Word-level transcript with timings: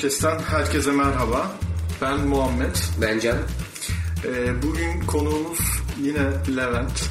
Podcast'ten 0.00 0.38
herkese 0.38 0.92
merhaba. 0.92 1.50
Ben 2.02 2.20
Muhammed. 2.20 2.76
Ben 3.00 3.18
Can. 3.18 3.36
Ee, 4.24 4.62
bugün 4.62 5.00
konuğumuz 5.06 5.58
yine 6.02 6.22
Levent. 6.56 7.10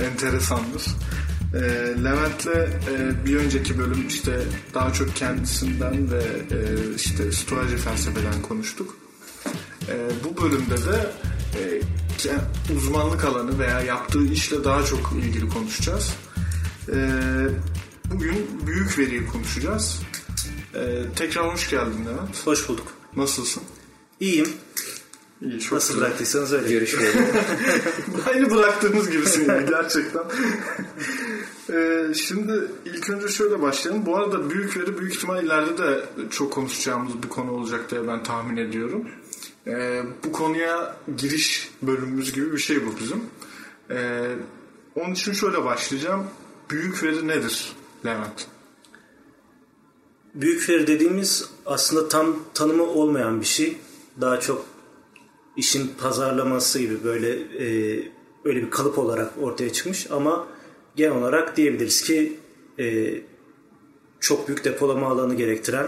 Enteresandır. 0.04 0.86
Ee, 1.54 1.58
Levent'le 2.04 2.46
e, 2.90 3.24
bir 3.26 3.36
önceki 3.36 3.78
bölüm 3.78 4.06
işte 4.08 4.40
daha 4.74 4.92
çok 4.92 5.16
kendisinden 5.16 6.10
ve 6.10 6.22
e, 6.50 6.58
işte 6.96 7.32
stoacı 7.32 7.76
felsefeden 7.76 8.42
konuştuk. 8.42 8.96
E, 9.88 9.94
bu 10.24 10.42
bölümde 10.42 10.76
de 10.76 11.12
e, 11.54 12.74
uzmanlık 12.76 13.24
alanı 13.24 13.58
veya 13.58 13.80
yaptığı 13.80 14.24
işle 14.24 14.64
daha 14.64 14.84
çok 14.84 15.12
ilgili 15.22 15.48
konuşacağız. 15.48 16.14
E, 16.88 16.96
bugün 18.10 18.66
büyük 18.66 18.98
veriyi 18.98 19.26
konuşacağız. 19.26 20.00
E, 20.78 21.02
tekrar 21.16 21.52
hoş 21.52 21.70
geldin 21.70 22.04
Levent. 22.06 22.46
Hoş 22.46 22.68
bulduk. 22.68 22.86
Nasılsın? 23.16 23.62
İyiyim. 24.20 24.48
İyi, 25.42 25.60
çok 25.60 25.72
Nasıl 25.72 25.94
güzel. 25.94 26.06
bıraktıysanız 26.08 26.52
öyle. 26.52 26.68
Görüşmeyelim. 26.68 27.26
Aynı 28.26 28.50
bıraktığımız 28.50 29.10
gibisin 29.10 29.48
yani 29.48 29.66
gerçekten. 29.68 30.22
Ee, 31.72 32.14
şimdi 32.14 32.52
ilk 32.84 33.10
önce 33.10 33.28
şöyle 33.28 33.62
başlayalım. 33.62 34.06
Bu 34.06 34.16
arada 34.16 34.50
büyük 34.50 34.76
veri 34.76 34.98
büyük 34.98 35.14
ihtimal 35.14 35.44
ileride 35.44 35.78
de 35.78 36.04
çok 36.30 36.52
konuşacağımız 36.52 37.22
bir 37.22 37.28
konu 37.28 37.50
olacak 37.52 37.90
diye 37.90 38.08
ben 38.08 38.22
tahmin 38.22 38.56
ediyorum. 38.56 39.08
Ee, 39.66 40.02
bu 40.24 40.32
konuya 40.32 40.96
giriş 41.16 41.70
bölümümüz 41.82 42.32
gibi 42.32 42.52
bir 42.52 42.58
şey 42.58 42.86
bu 42.86 42.90
bizim. 43.00 43.20
Ee, 43.90 44.20
onun 44.94 45.14
için 45.14 45.32
şöyle 45.32 45.64
başlayacağım. 45.64 46.26
Büyük 46.70 47.02
veri 47.02 47.28
nedir 47.28 47.72
Levent? 48.06 48.46
Büyük 50.40 50.68
veri 50.68 50.86
dediğimiz 50.86 51.50
aslında 51.66 52.08
tam 52.08 52.36
tanımı 52.54 52.82
olmayan 52.82 53.40
bir 53.40 53.46
şey. 53.46 53.76
Daha 54.20 54.40
çok 54.40 54.64
işin 55.56 55.90
pazarlaması 55.98 56.78
gibi 56.78 57.04
böyle 57.04 57.30
e, 57.30 57.98
öyle 58.44 58.62
bir 58.62 58.70
kalıp 58.70 58.98
olarak 58.98 59.32
ortaya 59.42 59.72
çıkmış 59.72 60.10
ama 60.10 60.46
genel 60.96 61.16
olarak 61.16 61.56
diyebiliriz 61.56 62.02
ki 62.02 62.38
e, 62.78 63.14
çok 64.20 64.48
büyük 64.48 64.64
depolama 64.64 65.06
alanı 65.06 65.34
gerektiren 65.34 65.86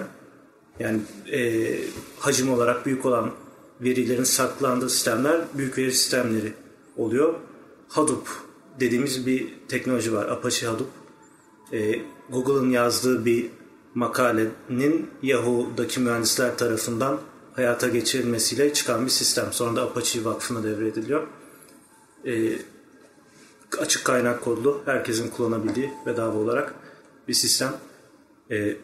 yani 0.81 1.01
e, 1.33 1.71
hacim 2.19 2.53
olarak 2.53 2.87
büyük 2.87 3.07
olan 3.07 3.31
verilerin 3.81 4.25
saklandığı 4.25 4.91
sistemler 4.91 5.41
büyük 5.55 5.79
veri 5.79 5.93
sistemleri 5.93 6.53
oluyor. 6.97 7.35
Hadoop 7.89 8.29
dediğimiz 8.81 9.27
bir 9.27 9.49
teknoloji 9.69 10.13
var. 10.13 10.29
Apache 10.29 10.67
Hadoop. 10.67 10.89
E, 11.73 12.01
Google'ın 12.31 12.71
yazdığı 12.71 13.25
bir 13.25 13.47
makalenin 13.95 15.11
Yahoo'daki 15.23 16.01
mühendisler 16.01 16.59
tarafından 16.59 17.21
hayata 17.57 17.89
geçirilmesiyle 17.89 18.73
çıkan 18.73 19.05
bir 19.05 19.11
sistem. 19.11 19.47
Sonra 19.53 19.77
da 19.77 19.83
Apache 19.83 20.25
Vakfı'na 20.25 20.63
devrediliyor. 20.65 21.27
E, 22.27 22.53
açık 23.79 24.05
kaynak 24.05 24.43
kodlu, 24.43 24.83
herkesin 24.85 25.31
kullanabildiği 25.31 25.91
bedava 26.07 26.39
olarak 26.39 26.75
bir 27.29 27.35
sistem. 27.35 27.73
E, 28.51 28.77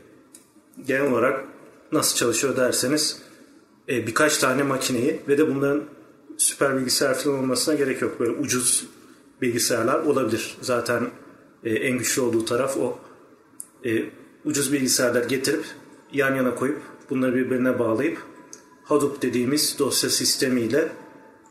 genel 0.86 1.12
olarak 1.12 1.44
nasıl 1.92 2.16
çalışıyor 2.16 2.56
derseniz 2.56 3.22
e, 3.88 4.06
birkaç 4.06 4.38
tane 4.38 4.62
makineyi 4.62 5.20
ve 5.28 5.38
de 5.38 5.54
bunların 5.54 5.84
süper 6.36 6.76
bilgisayar 6.76 7.14
falan 7.14 7.38
olmasına 7.38 7.74
gerek 7.74 8.02
yok. 8.02 8.20
Böyle 8.20 8.32
ucuz 8.32 8.86
bilgisayarlar 9.42 10.00
olabilir. 10.00 10.56
Zaten 10.60 11.10
e, 11.64 11.70
en 11.70 11.98
güçlü 11.98 12.22
olduğu 12.22 12.44
taraf 12.44 12.76
o. 12.76 12.98
E, 13.84 14.04
ucuz 14.46 14.72
bilgisayarlar 14.72 15.24
getirip 15.24 15.64
yan 16.12 16.34
yana 16.36 16.54
koyup 16.54 16.82
bunları 17.10 17.34
birbirine 17.34 17.78
bağlayıp 17.78 18.18
Hadoop 18.84 19.22
dediğimiz 19.22 19.76
dosya 19.78 20.10
sistemiyle 20.10 20.92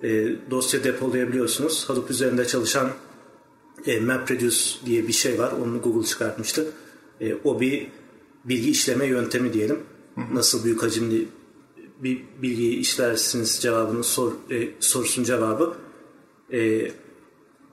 e, 0.03 0.35
dosya 0.51 0.83
depolayabiliyorsunuz. 0.83 1.89
Hadoop 1.89 2.11
üzerinde 2.11 2.47
çalışan 2.47 2.89
e, 3.85 3.99
MapReduce 3.99 4.59
diye 4.85 5.07
bir 5.07 5.13
şey 5.13 5.39
var. 5.39 5.51
Onu 5.51 5.81
Google 5.81 6.07
çıkartmıştı. 6.07 6.67
E, 7.21 7.35
o 7.43 7.59
bir 7.59 7.87
bilgi 8.45 8.71
işleme 8.71 9.05
yöntemi 9.05 9.53
diyelim. 9.53 9.79
Nasıl 10.33 10.63
büyük 10.63 10.83
hacimli 10.83 11.27
bir 11.99 12.21
bilgiyi 12.41 12.77
işlersiniz 12.77 13.59
cevabının 13.61 14.01
sor, 14.01 14.31
e, 14.51 14.69
sorusunun 14.79 15.25
cevabı 15.25 15.75
e, 16.53 16.91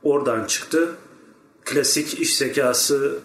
oradan 0.03 0.47
çıktı. 0.47 0.97
Klasik 1.65 2.21
iş 2.21 2.37
zekası 2.37 3.19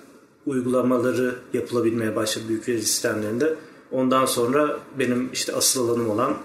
uygulamaları 0.48 1.36
yapılabilmeye 1.54 2.16
başladı 2.16 2.46
büyük 2.50 2.70
veri 2.70 2.82
sistemlerinde. 2.82 3.56
Ondan 3.92 4.26
sonra 4.26 4.80
benim 5.00 5.30
işte 5.34 5.56
asıl 5.56 5.90
alanım 5.90 6.10
olan 6.10 6.38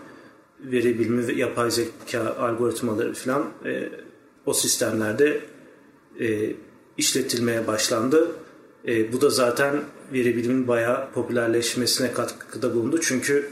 veri 0.60 0.98
bilimi 0.98 1.26
ve 1.26 1.32
yapay 1.32 1.70
zeka 1.70 2.36
algoritmaları 2.38 3.14
falan 3.14 3.44
e, 3.64 3.88
o 4.46 4.54
sistemlerde 4.54 5.40
e, 6.20 6.52
işletilmeye 6.98 7.66
başlandı. 7.66 8.30
E, 8.88 9.12
bu 9.12 9.20
da 9.20 9.30
zaten 9.30 9.80
veri 10.12 10.36
bilimin 10.36 10.68
bayağı 10.68 11.12
popülerleşmesine 11.12 12.12
katkıda 12.12 12.74
bulundu. 12.74 13.00
Çünkü 13.02 13.50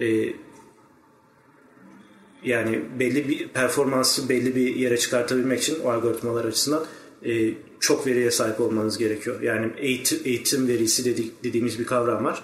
e, 0.00 0.32
yani 2.44 2.82
belli 2.98 3.28
bir 3.28 3.48
performansı 3.48 4.28
belli 4.28 4.56
bir 4.56 4.76
yere 4.76 4.98
çıkartabilmek 4.98 5.60
için 5.60 5.80
o 5.84 5.90
algoritmalar 5.90 6.44
açısından 6.44 6.84
e, 7.24 7.54
çok 7.80 8.06
veriye 8.06 8.30
sahip 8.30 8.60
olmanız 8.60 8.98
gerekiyor. 8.98 9.40
Yani 9.40 9.72
eğitim, 9.76 10.18
eğitim 10.24 10.68
verisi 10.68 11.04
dedik, 11.04 11.44
dediğimiz 11.44 11.78
bir 11.78 11.84
kavram 11.84 12.24
var. 12.24 12.42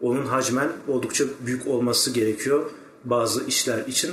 Onun 0.00 0.26
hacmen 0.26 0.68
oldukça 0.88 1.24
büyük 1.46 1.66
olması 1.66 2.10
gerekiyor 2.10 2.70
bazı 3.04 3.44
işler 3.46 3.86
için. 3.86 4.10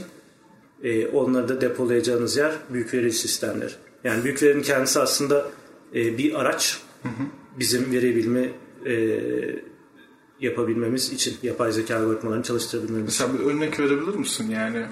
E, 0.84 1.08
onları 1.08 1.50
da 1.50 1.62
depolayacağınız 1.62 2.38
yer 2.38 2.54
büyük 2.70 2.94
veri 2.94 3.12
sistemleri. 3.12 3.72
Yani 4.04 4.24
büyük 4.24 4.44
verinin 4.44 4.64
kendisi 4.64 5.00
aslında 5.00 5.50
e, 5.96 6.18
bir 6.18 6.42
araç. 6.42 6.82
Hı 7.04 7.10
hı. 7.10 7.24
Bizim 7.60 7.92
veri 7.92 8.16
bilimi 8.16 8.52
e, 8.86 9.20
yapabilmemiz 10.40 11.14
için, 11.14 11.38
yapay 11.44 11.72
zeka 11.72 11.98
algoritmalarını 11.98 12.44
çalıştırabilmemiz 12.44 13.06
Mesela 13.06 13.34
bir 13.34 13.46
örnek 13.46 13.80
verebilir 13.80 14.16
misin? 14.16 14.52
Yani 14.52 14.86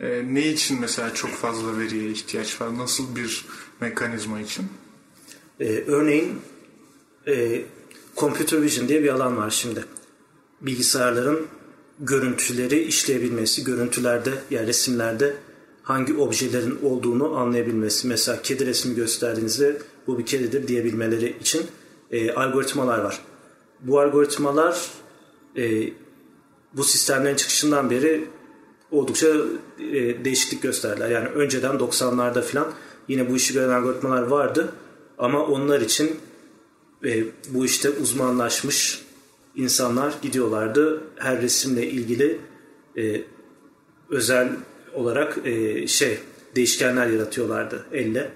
e, 0.00 0.34
ne 0.34 0.48
için 0.48 0.80
mesela 0.80 1.14
çok 1.14 1.30
fazla 1.30 1.78
veriye 1.78 2.10
ihtiyaç 2.10 2.60
var? 2.60 2.78
Nasıl 2.78 3.16
bir 3.16 3.44
mekanizma 3.80 4.40
için? 4.40 4.66
Ee, 5.60 5.84
örneğin 5.86 6.40
e, 7.26 7.62
computer 8.16 8.62
vision 8.62 8.88
diye 8.88 9.02
bir 9.02 9.08
alan 9.08 9.36
var 9.36 9.50
şimdi. 9.50 9.84
Bilgisayarların 10.60 11.46
görüntüleri 12.00 12.82
işleyebilmesi, 12.82 13.64
görüntülerde 13.64 14.30
yani 14.50 14.66
resimlerde 14.66 15.36
hangi 15.82 16.14
objelerin 16.14 16.78
olduğunu 16.82 17.36
anlayabilmesi. 17.36 18.08
Mesela 18.08 18.42
kedi 18.42 18.66
resmi 18.66 18.94
gösterdiğinizde 18.94 19.82
bu 20.06 20.18
bir 20.18 20.26
kedidir 20.26 20.68
diyebilmeleri 20.68 21.36
için 21.40 21.66
e, 22.10 22.32
algoritmalar 22.32 22.98
var. 22.98 23.20
Bu 23.80 24.00
algoritmalar 24.00 24.90
e, 25.56 25.92
bu 26.72 26.84
sistemlerin 26.84 27.36
çıkışından 27.36 27.90
beri 27.90 28.24
oldukça 28.90 29.28
e, 29.78 30.24
değişiklik 30.24 30.62
gösterdiler. 30.62 31.10
Yani 31.10 31.28
önceden 31.28 31.74
90'larda 31.74 32.42
falan 32.42 32.72
yine 33.08 33.30
bu 33.30 33.36
işi 33.36 33.54
gören 33.54 33.68
algoritmalar 33.68 34.22
vardı. 34.22 34.72
Ama 35.18 35.44
onlar 35.44 35.80
için 35.80 36.16
e, 37.04 37.24
bu 37.48 37.64
işte 37.64 37.90
uzmanlaşmış 37.90 39.02
insanlar 39.56 40.14
gidiyorlardı. 40.22 41.00
Her 41.16 41.42
resimle 41.42 41.86
ilgili 41.86 42.38
e, 42.96 43.22
özel 44.10 44.48
olarak 44.94 45.38
e, 45.44 45.86
şey 45.86 46.18
değişkenler 46.56 47.06
yaratıyorlardı 47.06 47.86
elle. 47.92 48.30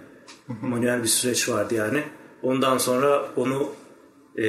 Manuel 0.62 1.02
bir 1.02 1.08
süreç 1.08 1.48
vardı 1.48 1.74
yani. 1.74 2.02
Ondan 2.42 2.78
sonra 2.78 3.28
onu 3.36 3.70
e, 4.38 4.44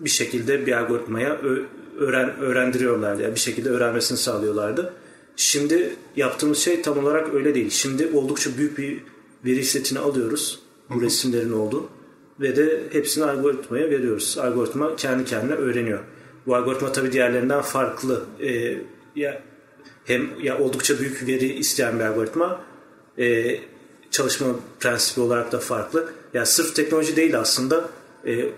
bir 0.00 0.10
şekilde 0.10 0.66
bir 0.66 0.72
algoritmaya 0.72 1.40
öğren 1.98 2.36
öğrendiriyorlardı. 2.40 3.22
Yani 3.22 3.34
bir 3.34 3.40
şekilde 3.40 3.70
öğrenmesini 3.70 4.18
sağlıyorlardı. 4.18 4.92
Şimdi 5.36 5.96
yaptığımız 6.16 6.58
şey 6.58 6.82
tam 6.82 6.98
olarak 6.98 7.34
öyle 7.34 7.54
değil. 7.54 7.70
Şimdi 7.70 8.06
oldukça 8.14 8.50
büyük 8.58 8.78
bir 8.78 9.02
veri 9.44 9.64
setini 9.64 9.98
alıyoruz. 9.98 10.60
Bu 10.90 11.02
resimlerin 11.02 11.52
olduğu. 11.52 11.88
Ve 12.40 12.56
de 12.56 12.82
hepsini 12.92 13.24
algoritmaya 13.24 13.90
veriyoruz. 13.90 14.38
Algoritma 14.40 14.96
kendi 14.96 15.24
kendine 15.24 15.54
öğreniyor. 15.54 16.00
Bu 16.46 16.54
algoritma 16.56 16.92
tabii 16.92 17.12
diğerlerinden 17.12 17.60
farklı. 17.62 18.24
Ee, 18.40 18.78
ya 19.16 19.42
hem 20.04 20.40
ya 20.40 20.58
oldukça 20.58 20.98
büyük 20.98 21.26
veri 21.26 21.52
isteyen 21.52 21.98
bir 21.98 22.04
algoritma. 22.04 22.60
Ee, 23.18 23.60
çalışma 24.10 24.46
prensibi 24.80 25.20
olarak 25.20 25.52
da 25.52 25.58
farklı. 25.58 26.00
Ya 26.00 26.06
yani 26.34 26.46
sırf 26.46 26.74
teknoloji 26.76 27.16
değil 27.16 27.38
aslında. 27.38 27.88
E, 28.26 28.48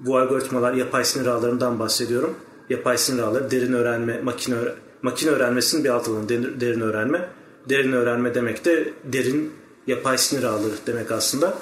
bu 0.00 0.18
algoritmalar 0.18 0.72
yapay 0.74 1.04
sinir 1.04 1.26
ağlarından 1.26 1.78
bahsediyorum. 1.78 2.34
Yapay 2.70 2.98
sinir 2.98 3.22
ağları 3.22 3.50
derin 3.50 3.72
öğrenme, 3.72 4.20
makine 4.20 4.54
öğrenme, 4.54 4.80
makine 5.04 5.30
öğrenmesinin 5.30 5.84
bir 5.84 5.88
alt 5.88 6.08
alanı 6.08 6.28
derin, 6.60 6.80
öğrenme. 6.80 7.28
Derin 7.68 7.92
öğrenme 7.92 8.34
demek 8.34 8.64
de 8.64 8.92
derin 9.04 9.52
yapay 9.86 10.18
sinir 10.18 10.42
ağları 10.42 10.74
demek 10.86 11.10
aslında. 11.12 11.58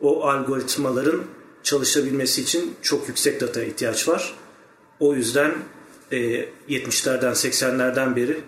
O 0.00 0.24
algoritmaların 0.28 1.20
çalışabilmesi 1.62 2.42
için 2.42 2.74
çok 2.82 3.08
yüksek 3.08 3.40
data 3.40 3.62
ihtiyaç 3.62 4.08
var. 4.08 4.34
O 5.00 5.14
yüzden 5.14 5.54
e, 6.12 6.16
70'lerden 6.68 7.32
80'lerden 7.32 8.16
beri 8.16 8.40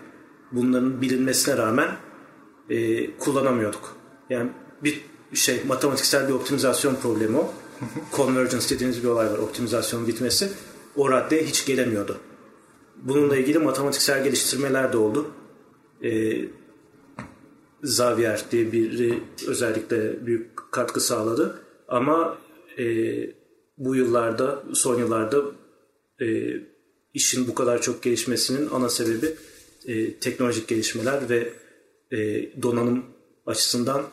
bunların 0.51 1.01
bilinmesine 1.01 1.57
rağmen 1.57 1.89
e, 2.69 3.11
kullanamıyorduk. 3.17 3.95
Yani 4.29 4.49
bir 4.83 5.01
şey 5.33 5.61
matematiksel 5.67 6.27
bir 6.27 6.33
optimizasyon 6.33 6.95
problemi 6.95 7.37
o. 7.37 7.53
Convergence 8.15 8.69
dediğiniz 8.69 9.03
bir 9.03 9.07
olay 9.07 9.31
var. 9.31 9.37
Optimizasyonun 9.37 10.07
bitmesi. 10.07 10.49
O 10.95 11.11
raddeye 11.11 11.43
hiç 11.43 11.65
gelemiyordu. 11.65 12.17
Bununla 13.05 13.37
ilgili 13.37 13.59
matematiksel 13.59 14.23
geliştirmeler 14.23 14.93
de 14.93 14.97
oldu. 14.97 15.31
E, 16.03 16.09
diye 18.51 18.71
biri 18.71 19.23
özellikle 19.47 20.25
büyük 20.25 20.71
katkı 20.71 20.99
sağladı. 21.01 21.59
Ama 21.87 22.37
e, 22.79 22.85
bu 23.77 23.95
yıllarda, 23.95 24.63
son 24.73 24.99
yıllarda 24.99 25.41
e, 26.21 26.25
işin 27.13 27.47
bu 27.47 27.55
kadar 27.55 27.81
çok 27.81 28.03
gelişmesinin 28.03 28.69
ana 28.69 28.89
sebebi 28.89 29.35
e, 29.85 30.13
teknolojik 30.13 30.67
gelişmeler 30.67 31.29
ve 31.29 31.53
e, 32.11 32.49
donanım 32.61 33.05
açısından 33.45 34.03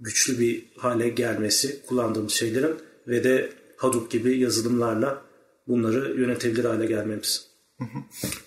güçlü 0.00 0.38
bir 0.38 0.64
hale 0.76 1.08
gelmesi 1.08 1.82
kullandığımız 1.86 2.32
şeylerin 2.32 2.74
ve 3.08 3.24
de 3.24 3.52
Hadoop 3.76 4.10
gibi 4.10 4.38
yazılımlarla 4.38 5.22
bunları 5.68 6.20
yönetebilir 6.20 6.64
hale 6.64 6.86
gelmemiz. 6.86 7.55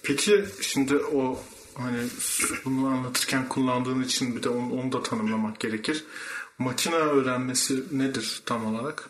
Peki 0.04 0.46
şimdi 0.62 0.96
o 0.96 1.40
hani 1.74 1.98
bunu 2.66 2.88
anlatırken 2.88 3.50
kullandığın 3.50 4.04
için 4.04 4.36
bir 4.36 4.44
de 4.44 4.50
onu, 4.50 4.74
onu 4.74 4.92
da 4.92 5.04
tanımlamak 5.04 5.60
gerekir. 5.60 6.04
Makine 6.58 6.96
öğrenmesi 6.96 7.84
nedir 7.92 8.42
tam 8.46 8.76
olarak? 8.76 9.10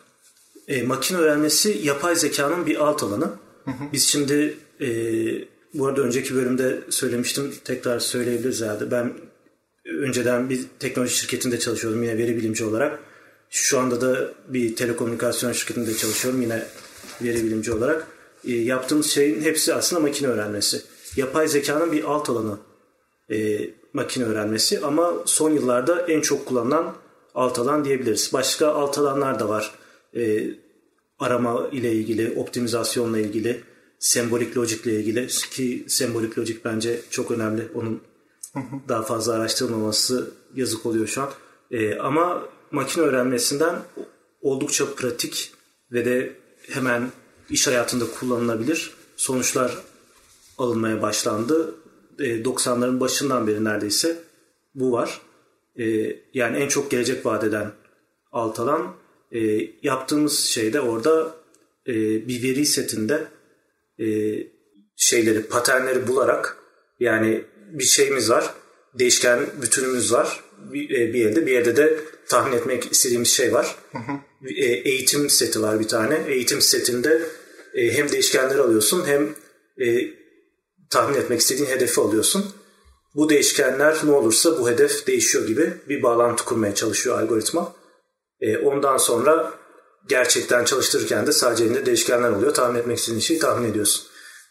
E, 0.68 0.82
makine 0.82 1.18
öğrenmesi 1.18 1.80
yapay 1.82 2.16
zekanın 2.16 2.66
bir 2.66 2.76
alt 2.76 3.02
alanı. 3.02 3.30
Hı 3.64 3.70
hı. 3.70 3.92
Biz 3.92 4.04
şimdi 4.04 4.58
e, 4.80 4.88
bu 5.74 5.86
arada 5.86 6.00
önceki 6.00 6.34
bölümde 6.34 6.80
söylemiştim 6.90 7.54
tekrar 7.64 7.98
söyleyebiliriz 7.98 8.62
herhalde. 8.62 8.90
Ben 8.90 9.12
önceden 9.84 10.50
bir 10.50 10.60
teknoloji 10.78 11.16
şirketinde 11.16 11.58
çalışıyordum 11.58 12.02
yine 12.02 12.18
veri 12.18 12.36
bilimci 12.36 12.64
olarak. 12.64 12.98
Şu 13.50 13.78
anda 13.78 14.00
da 14.00 14.32
bir 14.48 14.76
telekomünikasyon 14.76 15.52
şirketinde 15.52 15.94
çalışıyorum 15.94 16.42
yine 16.42 16.66
veri 17.22 17.44
bilimci 17.44 17.72
olarak. 17.72 18.06
E, 18.44 18.52
yaptığımız 18.52 19.06
şeyin 19.06 19.40
hepsi 19.40 19.74
aslında 19.74 20.02
makine 20.02 20.28
öğrenmesi. 20.28 20.82
Yapay 21.16 21.48
zekanın 21.48 21.92
bir 21.92 22.04
alt 22.04 22.30
alanı 22.30 22.58
e, 23.30 23.60
makine 23.92 24.24
öğrenmesi 24.24 24.80
ama 24.80 25.14
son 25.24 25.50
yıllarda 25.50 26.00
en 26.00 26.20
çok 26.20 26.46
kullanılan 26.46 26.94
alt 27.34 27.58
alan 27.58 27.84
diyebiliriz. 27.84 28.30
Başka 28.32 28.68
alt 28.68 28.98
alanlar 28.98 29.40
da 29.40 29.48
var. 29.48 29.74
E, 30.16 30.50
arama 31.18 31.68
ile 31.72 31.92
ilgili, 31.92 32.34
optimizasyonla 32.36 33.18
ilgili, 33.18 33.60
sembolik 33.98 34.56
lojikle 34.56 34.92
ilgili 34.92 35.26
ki 35.26 35.84
sembolik 35.88 36.38
lojik 36.38 36.64
bence 36.64 37.00
çok 37.10 37.30
önemli. 37.30 37.68
Onun 37.74 38.00
daha 38.88 39.02
fazla 39.02 39.32
araştırılmaması 39.32 40.30
yazık 40.54 40.86
oluyor 40.86 41.06
şu 41.06 41.22
an. 41.22 41.30
E, 41.70 41.98
ama 41.98 42.48
makine 42.70 43.04
öğrenmesinden 43.04 43.76
oldukça 44.40 44.94
pratik 44.94 45.52
ve 45.92 46.04
de 46.04 46.32
hemen 46.68 47.10
iş 47.50 47.66
hayatında 47.66 48.04
kullanılabilir 48.20 48.94
sonuçlar 49.16 49.78
alınmaya 50.58 51.02
başlandı. 51.02 51.74
E, 52.18 52.24
90'ların 52.24 53.00
başından 53.00 53.46
beri 53.46 53.64
neredeyse 53.64 54.18
bu 54.74 54.92
var. 54.92 55.20
E, 55.78 55.84
yani 56.34 56.56
en 56.56 56.68
çok 56.68 56.90
gelecek 56.90 57.26
vadeden 57.26 57.72
alt 58.32 58.60
alan 58.60 58.96
e, 59.32 59.40
yaptığımız 59.82 60.38
şeyde 60.38 60.80
orada 60.80 61.34
e, 61.86 61.94
bir 62.28 62.42
veri 62.42 62.66
setinde 62.66 63.26
e, 63.98 64.06
şeyleri, 64.96 65.42
paternleri 65.42 66.08
bularak 66.08 66.56
yani 67.00 67.44
bir 67.72 67.84
şeyimiz 67.84 68.30
var, 68.30 68.54
değişken 68.94 69.40
bütünümüz 69.62 70.12
var 70.12 70.40
bir, 70.72 70.90
e, 70.90 71.12
bir 71.14 71.18
yerde, 71.18 71.46
bir 71.46 71.52
yerde 71.52 71.76
de 71.76 72.00
tahmin 72.28 72.56
etmek 72.56 72.92
istediğimiz 72.92 73.28
şey 73.28 73.52
var. 73.52 73.76
Hı 73.92 73.98
hı. 73.98 74.12
E, 74.48 74.64
eğitim 74.64 75.30
seti 75.30 75.62
var 75.62 75.80
bir 75.80 75.88
tane. 75.88 76.24
Eğitim 76.28 76.60
setinde 76.60 77.22
e, 77.74 77.92
hem 77.92 78.12
değişkenleri 78.12 78.60
alıyorsun 78.60 79.06
hem 79.06 79.34
e, 79.86 80.14
tahmin 80.90 81.18
etmek 81.18 81.40
istediğin 81.40 81.68
hedefi 81.68 82.00
alıyorsun. 82.00 82.44
Bu 83.14 83.28
değişkenler 83.28 83.98
ne 84.04 84.10
olursa 84.10 84.58
bu 84.58 84.70
hedef 84.70 85.06
değişiyor 85.06 85.46
gibi 85.46 85.72
bir 85.88 86.02
bağlantı 86.02 86.44
kurmaya 86.44 86.74
çalışıyor 86.74 87.20
algoritma. 87.20 87.74
E, 88.40 88.58
ondan 88.58 88.96
sonra 88.96 89.54
gerçekten 90.08 90.64
çalıştırırken 90.64 91.26
de 91.26 91.32
sadece 91.32 91.64
elinde 91.64 91.86
değişkenler 91.86 92.30
oluyor. 92.30 92.54
Tahmin 92.54 92.80
etmek 92.80 92.98
istediğin 92.98 93.20
şeyi 93.20 93.40
tahmin 93.40 93.70
ediyorsun. 93.70 94.06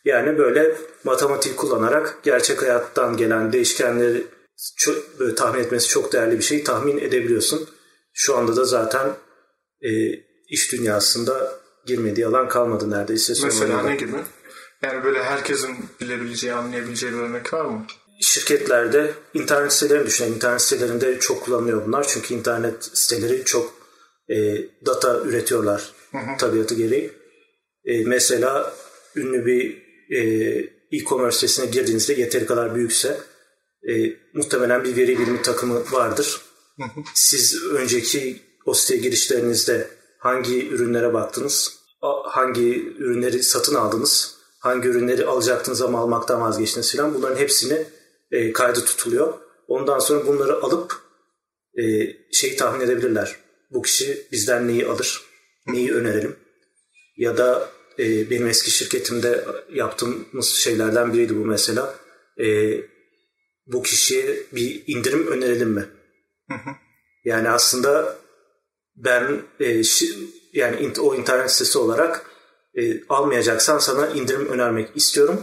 Yani 0.06 0.38
böyle 0.38 0.78
matematik 1.04 1.58
kullanarak 1.58 2.20
gerçek 2.24 2.62
hayattan 2.62 3.18
gelen 3.18 3.54
değişkenleri 3.54 4.26
çok, 4.78 5.20
böyle 5.20 5.36
tahmin 5.36 5.60
etmesi 5.60 5.88
çok 5.88 6.14
değerli 6.14 6.38
bir 6.38 6.44
şey 6.44 6.64
tahmin 6.64 6.98
edebiliyorsun. 6.98 7.70
Şu 8.14 8.38
anda 8.38 8.56
da 8.56 8.66
zaten 8.66 9.08
e, 9.82 9.90
iş 10.50 10.72
dünyasında 10.72 11.59
girmediği 11.90 12.28
alan 12.28 12.48
kalmadı 12.48 12.92
neredeyse. 12.92 13.34
Mesela 13.44 13.82
ne 13.82 13.96
gibi? 13.96 14.12
Yani 14.84 15.04
böyle 15.04 15.24
herkesin 15.24 15.76
bilebileceği, 16.02 16.54
anlayabileceği 16.54 17.14
bir 17.14 17.18
örnek 17.18 17.54
var 17.54 17.66
mı? 17.66 17.86
Şirketlerde 18.22 19.14
internet 19.34 19.74
sitelerini 19.74 20.08
düşünelim. 20.08 20.36
İnternet 20.36 20.62
sitelerinde 20.62 21.20
çok 21.20 21.44
kullanılıyor 21.44 21.86
bunlar. 21.88 22.08
Çünkü 22.08 22.34
internet 22.34 22.84
siteleri 22.94 23.46
çok 23.46 23.74
e, 24.30 24.36
data 24.86 25.20
üretiyorlar 25.20 25.92
hı 26.12 26.18
hı. 26.18 26.38
tabiatı 26.38 26.76
gereği. 26.76 27.12
E, 27.86 28.04
mesela 28.06 28.74
ünlü 29.16 29.46
bir 29.46 29.84
e, 30.16 30.20
e-commerce 30.92 31.36
sitesine 31.36 31.66
girdiğinizde 31.66 32.14
yeteri 32.14 32.46
kadar 32.46 32.76
büyükse 32.76 33.18
e, 33.90 33.94
muhtemelen 34.34 34.84
bir 34.84 34.98
veri 34.98 35.20
bilimi 35.20 35.42
takımı 35.42 35.92
vardır. 35.92 36.42
Hı 36.78 36.84
hı. 36.84 37.04
Siz 37.14 37.64
önceki 37.64 38.42
o 38.66 38.74
siteye 38.74 39.02
girişlerinizde 39.02 39.88
hangi 40.20 40.70
ürünlere 40.70 41.14
baktınız? 41.14 41.79
Hangi 42.02 42.96
ürünleri 42.98 43.44
satın 43.44 43.76
aldınız? 43.76 44.36
Hangi 44.60 44.88
ürünleri 44.88 45.26
alacaktınız 45.26 45.82
ama 45.82 46.00
almaktan 46.00 46.42
vazgeçtiniz 46.42 46.92
filan. 46.92 47.14
Bunların 47.14 47.38
hepsini 47.38 47.86
e, 48.32 48.54
kaydı 48.54 48.86
tutuluyor. 48.86 49.34
Ondan 49.68 50.00
sonra 50.00 50.28
bunları 50.28 50.64
alıp 50.64 50.94
e, 51.78 51.84
şeyi 52.32 52.56
tahmin 52.56 52.86
edebilirler. 52.86 53.36
Bu 53.72 53.82
kişi 53.82 54.28
bizden 54.32 54.68
neyi 54.68 54.88
alır, 54.88 55.22
neyi 55.68 55.94
önerelim. 55.94 56.36
Ya 57.18 57.38
da 57.38 57.70
e, 58.00 58.30
benim 58.30 58.48
eski 58.48 58.72
şirketimde 58.72 59.46
yaptığımız 59.74 60.48
şeylerden 60.48 61.14
biriydi 61.14 61.36
bu 61.36 61.46
mesela. 61.46 61.96
E, 62.40 62.78
bu 63.68 63.84
kişiye 63.84 64.44
bir 64.52 64.84
indirim 64.88 65.28
önerelim 65.28 65.70
mi? 65.70 65.86
Yani 67.26 67.50
aslında 67.50 68.18
ben 68.96 69.42
e, 69.60 69.84
şi, 69.84 70.16
yani 70.54 70.94
o 71.00 71.16
internet 71.16 71.52
sitesi 71.52 71.78
olarak 71.78 72.26
e, 72.78 73.04
almayacaksan 73.10 73.78
sana 73.78 74.08
indirim 74.08 74.50
önermek 74.50 74.98
istiyorum 74.98 75.42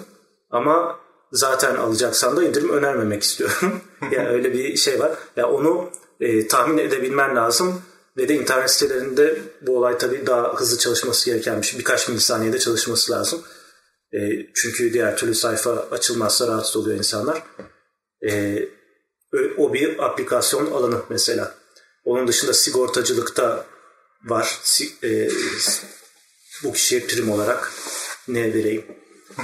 ama 0.50 1.00
zaten 1.32 1.76
alacaksan 1.76 2.36
da 2.36 2.44
indirim 2.44 2.70
önermemek 2.70 3.22
istiyorum. 3.22 3.80
yani 4.10 4.28
öyle 4.28 4.52
bir 4.52 4.76
şey 4.76 5.00
var. 5.00 5.10
Ya 5.10 5.16
yani 5.36 5.46
onu 5.46 5.90
e, 6.20 6.48
tahmin 6.48 6.78
edebilmen 6.78 7.36
lazım 7.36 7.82
ve 8.16 8.28
de 8.28 8.34
internet 8.34 8.70
sitelerinde 8.70 9.38
bu 9.62 9.78
olay 9.78 9.98
tabii 9.98 10.26
daha 10.26 10.54
hızlı 10.54 10.78
çalışması 10.78 11.30
gereken 11.30 11.60
bir 11.60 11.66
şey. 11.66 11.78
Birkaç 11.78 12.08
milisaniyede 12.08 12.58
çalışması 12.58 13.12
lazım. 13.12 13.42
E, 14.12 14.18
çünkü 14.54 14.92
diğer 14.92 15.16
türlü 15.16 15.34
sayfa 15.34 15.70
açılmazsa 15.90 16.48
rahatsız 16.48 16.76
oluyor 16.76 16.98
insanlar. 16.98 17.42
E, 18.28 18.58
o 19.56 19.72
bir 19.72 20.04
aplikasyon 20.04 20.72
alanı 20.72 21.02
mesela. 21.08 21.54
Onun 22.04 22.28
dışında 22.28 22.52
sigortacılıkta 22.52 23.64
var. 24.26 24.61
E, 25.02 25.28
bu 26.62 26.73
kişiye 26.73 27.00
prim 27.00 27.30
olarak 27.30 27.73
ne 28.28 28.54
vereyim? 28.54 28.85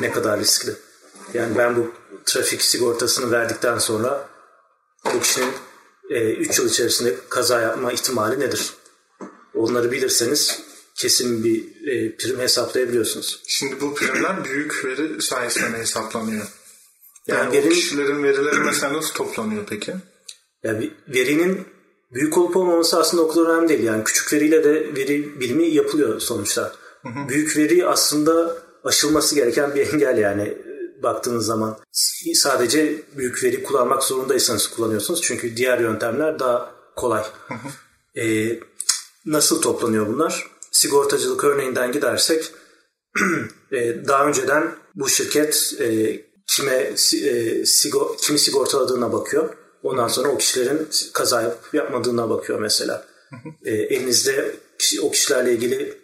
Ne 0.01 0.12
kadar 0.12 0.41
riskli? 0.41 0.73
Yani 1.35 1.59
ben 1.59 1.77
bu 1.77 1.93
trafik 2.25 2.62
sigortasını 2.62 3.31
verdikten 3.31 3.79
sonra 3.79 4.29
bu 5.15 5.21
kişinin 5.21 5.53
3 6.11 6.59
e, 6.59 6.62
yıl 6.62 6.71
içerisinde 6.71 7.17
kaza 7.29 7.61
yapma 7.61 7.93
ihtimali 7.93 8.41
nedir? 8.41 8.73
Onları 9.55 9.93
bilirseniz 9.93 10.62
kesin 10.95 11.45
bir 11.45 11.87
e, 11.87 12.17
prim 12.17 12.39
hesaplayabiliyorsunuz. 12.39 13.43
Şimdi 13.47 13.81
bu 13.81 13.95
primler 13.95 14.45
büyük 14.45 14.85
veri 14.85 15.23
sayesinde 15.23 15.79
hesaplanıyor. 15.79 16.47
Yani, 17.27 17.39
yani 17.39 17.53
verin, 17.53 17.71
o 17.71 17.71
kişilerin 17.71 18.23
verileri 18.23 18.61
mesela 18.61 18.93
nasıl 18.93 19.15
toplanıyor 19.15 19.67
peki? 19.69 19.95
Yani 20.62 20.91
verinin 21.09 21.67
büyük 22.14 22.38
olup 22.38 22.57
olmaması 22.57 23.00
aslında 23.00 23.23
o 23.23 23.28
kadar 23.28 23.47
önemli 23.47 23.69
değil. 23.69 23.83
Yani 23.83 24.04
küçük 24.04 24.33
veriyle 24.33 24.64
de 24.64 24.97
veri 24.97 25.40
bilimi 25.40 25.66
yapılıyor 25.66 26.21
sonuçta. 26.21 26.73
Hı 27.02 27.09
hı. 27.09 27.28
Büyük 27.28 27.57
veri 27.57 27.87
aslında 27.87 28.57
aşılması 28.85 29.35
gereken 29.35 29.75
bir 29.75 29.92
engel 29.92 30.19
yani 30.19 30.59
baktığınız 31.02 31.47
zaman. 31.47 31.78
Sadece 32.35 33.02
büyük 33.16 33.45
veri 33.45 33.62
kullanmak 33.62 34.02
zorundaysanız 34.02 34.69
kullanıyorsunuz. 34.69 35.23
Çünkü 35.23 35.57
diğer 35.57 35.78
yöntemler 35.78 36.38
daha 36.38 36.75
kolay. 36.97 37.25
Hı 37.49 37.54
hı. 37.54 37.69
Ee, 38.21 38.61
nasıl 39.26 39.62
toplanıyor 39.62 40.07
bunlar? 40.07 40.47
Sigortacılık 40.71 41.45
örneğinden 41.45 41.92
gidersek 41.92 42.52
e, 43.73 44.09
daha 44.09 44.26
önceden 44.26 44.75
bu 44.95 45.09
şirket 45.09 45.75
e, 45.81 46.21
kime 46.47 46.75
e, 46.75 47.62
kimi 48.21 48.38
sigortaladığına 48.38 49.12
bakıyor. 49.12 49.54
Ondan 49.83 50.09
sonra 50.09 50.29
o 50.29 50.39
kişilerin 50.39 50.89
kaza 51.12 51.43
yapıp 51.43 51.75
yapmadığına 51.75 52.31
bakıyor 52.31 52.59
mesela. 52.61 53.05
e, 53.65 53.71
elinizde 53.71 54.55
o 55.03 55.11
kişilerle 55.11 55.53
ilgili 55.53 55.95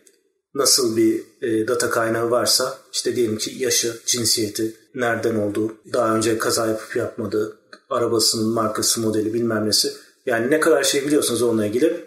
nasıl 0.55 0.97
bir 0.97 1.23
e, 1.43 1.69
data 1.69 1.91
kaynağı 1.91 2.31
varsa 2.31 2.79
işte 2.93 3.17
diyelim 3.17 3.39
ki 3.39 3.53
yaşı, 3.59 4.01
cinsiyeti, 4.07 4.77
nereden 4.95 5.35
olduğu, 5.35 5.77
daha 5.93 6.17
önce 6.17 6.39
kaza 6.39 6.67
yapıp 6.67 6.97
yapmadığı, 6.97 7.59
arabasının 7.91 8.49
markası, 8.49 9.01
modeli 9.01 9.35
bilmem 9.35 9.69
nesi. 9.69 9.93
Yani 10.27 10.51
ne 10.51 10.61
kadar 10.61 10.83
şey 10.83 11.07
biliyorsunuz 11.07 11.43
onunla 11.43 11.67
ilgili 11.67 12.05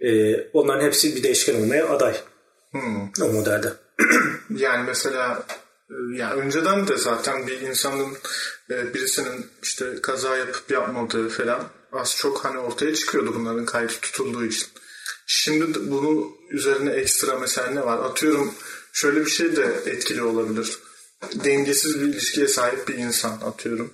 e, 0.00 0.40
onların 0.52 0.86
hepsi 0.86 1.16
bir 1.16 1.22
değişken 1.22 1.62
olmaya 1.62 1.88
aday. 1.88 2.16
Hmm. 2.70 3.02
O 3.22 3.32
modelde. 3.32 3.72
yani 4.56 4.84
mesela 4.86 5.42
yani 6.14 6.40
önceden 6.40 6.88
de 6.88 6.96
zaten 6.96 7.46
bir 7.46 7.60
insanın 7.60 8.16
e, 8.70 8.94
birisinin 8.94 9.46
işte 9.62 9.94
kaza 10.02 10.36
yapıp 10.36 10.70
yapmadığı 10.70 11.28
falan 11.28 11.68
az 11.92 12.16
çok 12.16 12.44
hani 12.44 12.58
ortaya 12.58 12.94
çıkıyordu 12.94 13.34
bunların 13.34 13.64
kayıt 13.64 14.02
tutulduğu 14.02 14.44
için. 14.44 14.68
Şimdi 15.26 15.90
bunu 15.90 16.32
üzerine 16.50 16.90
ekstra 16.90 17.38
mesela 17.38 17.70
ne 17.70 17.86
var? 17.86 17.98
Atıyorum 17.98 18.54
şöyle 18.92 19.20
bir 19.24 19.30
şey 19.30 19.56
de 19.56 19.82
etkili 19.86 20.22
olabilir. 20.22 20.78
Dengesiz 21.34 22.00
bir 22.00 22.06
ilişkiye 22.06 22.48
sahip 22.48 22.88
bir 22.88 22.94
insan 22.94 23.40
atıyorum. 23.40 23.92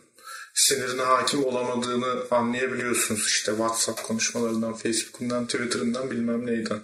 Sinirine 0.54 1.02
hakim 1.02 1.44
olamadığını 1.44 2.24
anlayabiliyorsunuz 2.30 3.26
işte 3.26 3.52
WhatsApp 3.52 4.02
konuşmalarından, 4.02 4.74
Facebook'undan, 4.74 5.46
Twitter'ından 5.46 6.10
bilmem 6.10 6.46
neyden. 6.46 6.80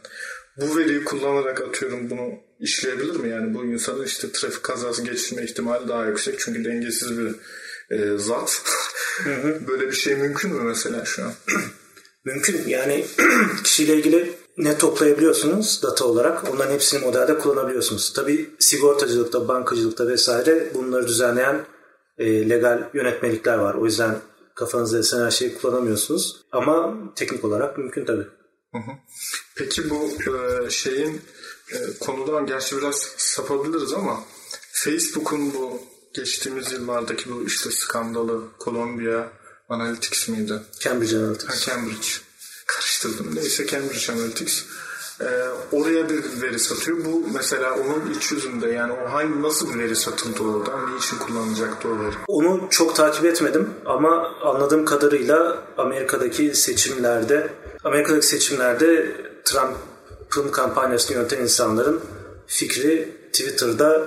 Bu 0.60 0.76
veriyi 0.76 1.04
kullanarak 1.04 1.60
atıyorum 1.60 2.10
bunu 2.10 2.30
işleyebilir 2.60 3.16
mi? 3.16 3.28
Yani 3.28 3.54
bu 3.54 3.64
insanın 3.64 4.04
işte 4.04 4.32
trafik 4.32 4.62
kazası 4.62 5.04
geçirme 5.04 5.44
ihtimali 5.44 5.88
daha 5.88 6.06
yüksek 6.06 6.40
çünkü 6.40 6.64
dengesiz 6.64 7.18
bir 7.18 7.34
e, 7.90 8.18
zat. 8.18 8.62
Böyle 9.68 9.86
bir 9.86 9.96
şey 9.96 10.14
mümkün 10.14 10.52
mü 10.52 10.62
mesela 10.62 11.04
şu 11.04 11.24
an? 11.24 11.32
mümkün. 12.24 12.68
Yani 12.68 13.06
kişiyle 13.64 13.96
ilgili 13.96 14.32
ne 14.58 14.78
toplayabiliyorsunuz 14.78 15.82
data 15.82 16.04
olarak. 16.04 16.50
Onların 16.54 16.72
hepsini 16.72 17.00
modelde 17.00 17.38
kullanabiliyorsunuz. 17.38 18.12
Tabi 18.12 18.50
sigortacılıkta, 18.58 19.48
bankacılıkta 19.48 20.08
vesaire 20.08 20.70
bunları 20.74 21.08
düzenleyen 21.08 21.64
e, 22.18 22.48
legal 22.48 22.90
yönetmelikler 22.94 23.58
var. 23.58 23.74
O 23.74 23.84
yüzden 23.84 24.18
kafanızda 24.54 24.98
esen 24.98 25.24
her 25.24 25.30
şeyi 25.30 25.54
kullanamıyorsunuz. 25.54 26.44
Ama 26.52 26.94
teknik 27.16 27.44
olarak 27.44 27.78
mümkün 27.78 28.04
tabi. 28.04 28.22
Peki 29.56 29.90
bu 29.90 30.10
e, 30.30 30.70
şeyin 30.70 31.22
e, 31.72 31.76
konudan 32.00 32.46
gerçi 32.46 32.76
biraz 32.76 32.96
sapabiliriz 33.16 33.92
ama 33.92 34.24
Facebook'un 34.72 35.54
bu 35.54 35.82
geçtiğimiz 36.14 36.72
yıllardaki 36.72 37.30
bu 37.30 37.46
işte 37.46 37.70
skandalı 37.70 38.42
Columbia 38.64 39.32
Analytics 39.68 40.28
miydi? 40.28 40.62
Cambridge 40.80 41.16
Analytics. 41.16 41.48
Ha, 41.48 41.54
Cambridge. 41.60 42.08
Karıştırdım. 42.66 43.34
Neyse 43.34 43.66
Cambridge 43.66 44.12
Analytics. 44.12 44.64
Ee, 45.20 45.24
oraya 45.72 46.08
bir 46.10 46.42
veri 46.42 46.58
satıyor. 46.58 47.04
Bu 47.04 47.26
mesela 47.34 47.74
onun 47.74 48.14
iç 48.14 48.32
yüzünde 48.32 48.68
yani 48.68 48.92
o 48.92 49.12
hangi 49.12 49.42
nasıl 49.42 49.74
bir 49.74 49.78
veri 49.78 49.96
satıldı 49.96 50.42
oradan? 50.42 50.96
Niçin 50.96 51.18
kullanılacaktı 51.18 51.88
o 51.88 52.00
veri? 52.00 52.14
Onu 52.28 52.68
çok 52.70 52.96
takip 52.96 53.24
etmedim 53.24 53.70
ama 53.86 54.36
anladığım 54.42 54.84
kadarıyla 54.84 55.62
Amerika'daki 55.78 56.54
seçimlerde 56.54 57.50
Amerika'daki 57.84 58.26
seçimlerde 58.26 59.06
Trump'ın 59.44 60.48
kampanyasını 60.48 61.16
yöneten 61.16 61.42
insanların 61.42 62.00
fikri 62.46 63.08
Twitter'da 63.32 64.06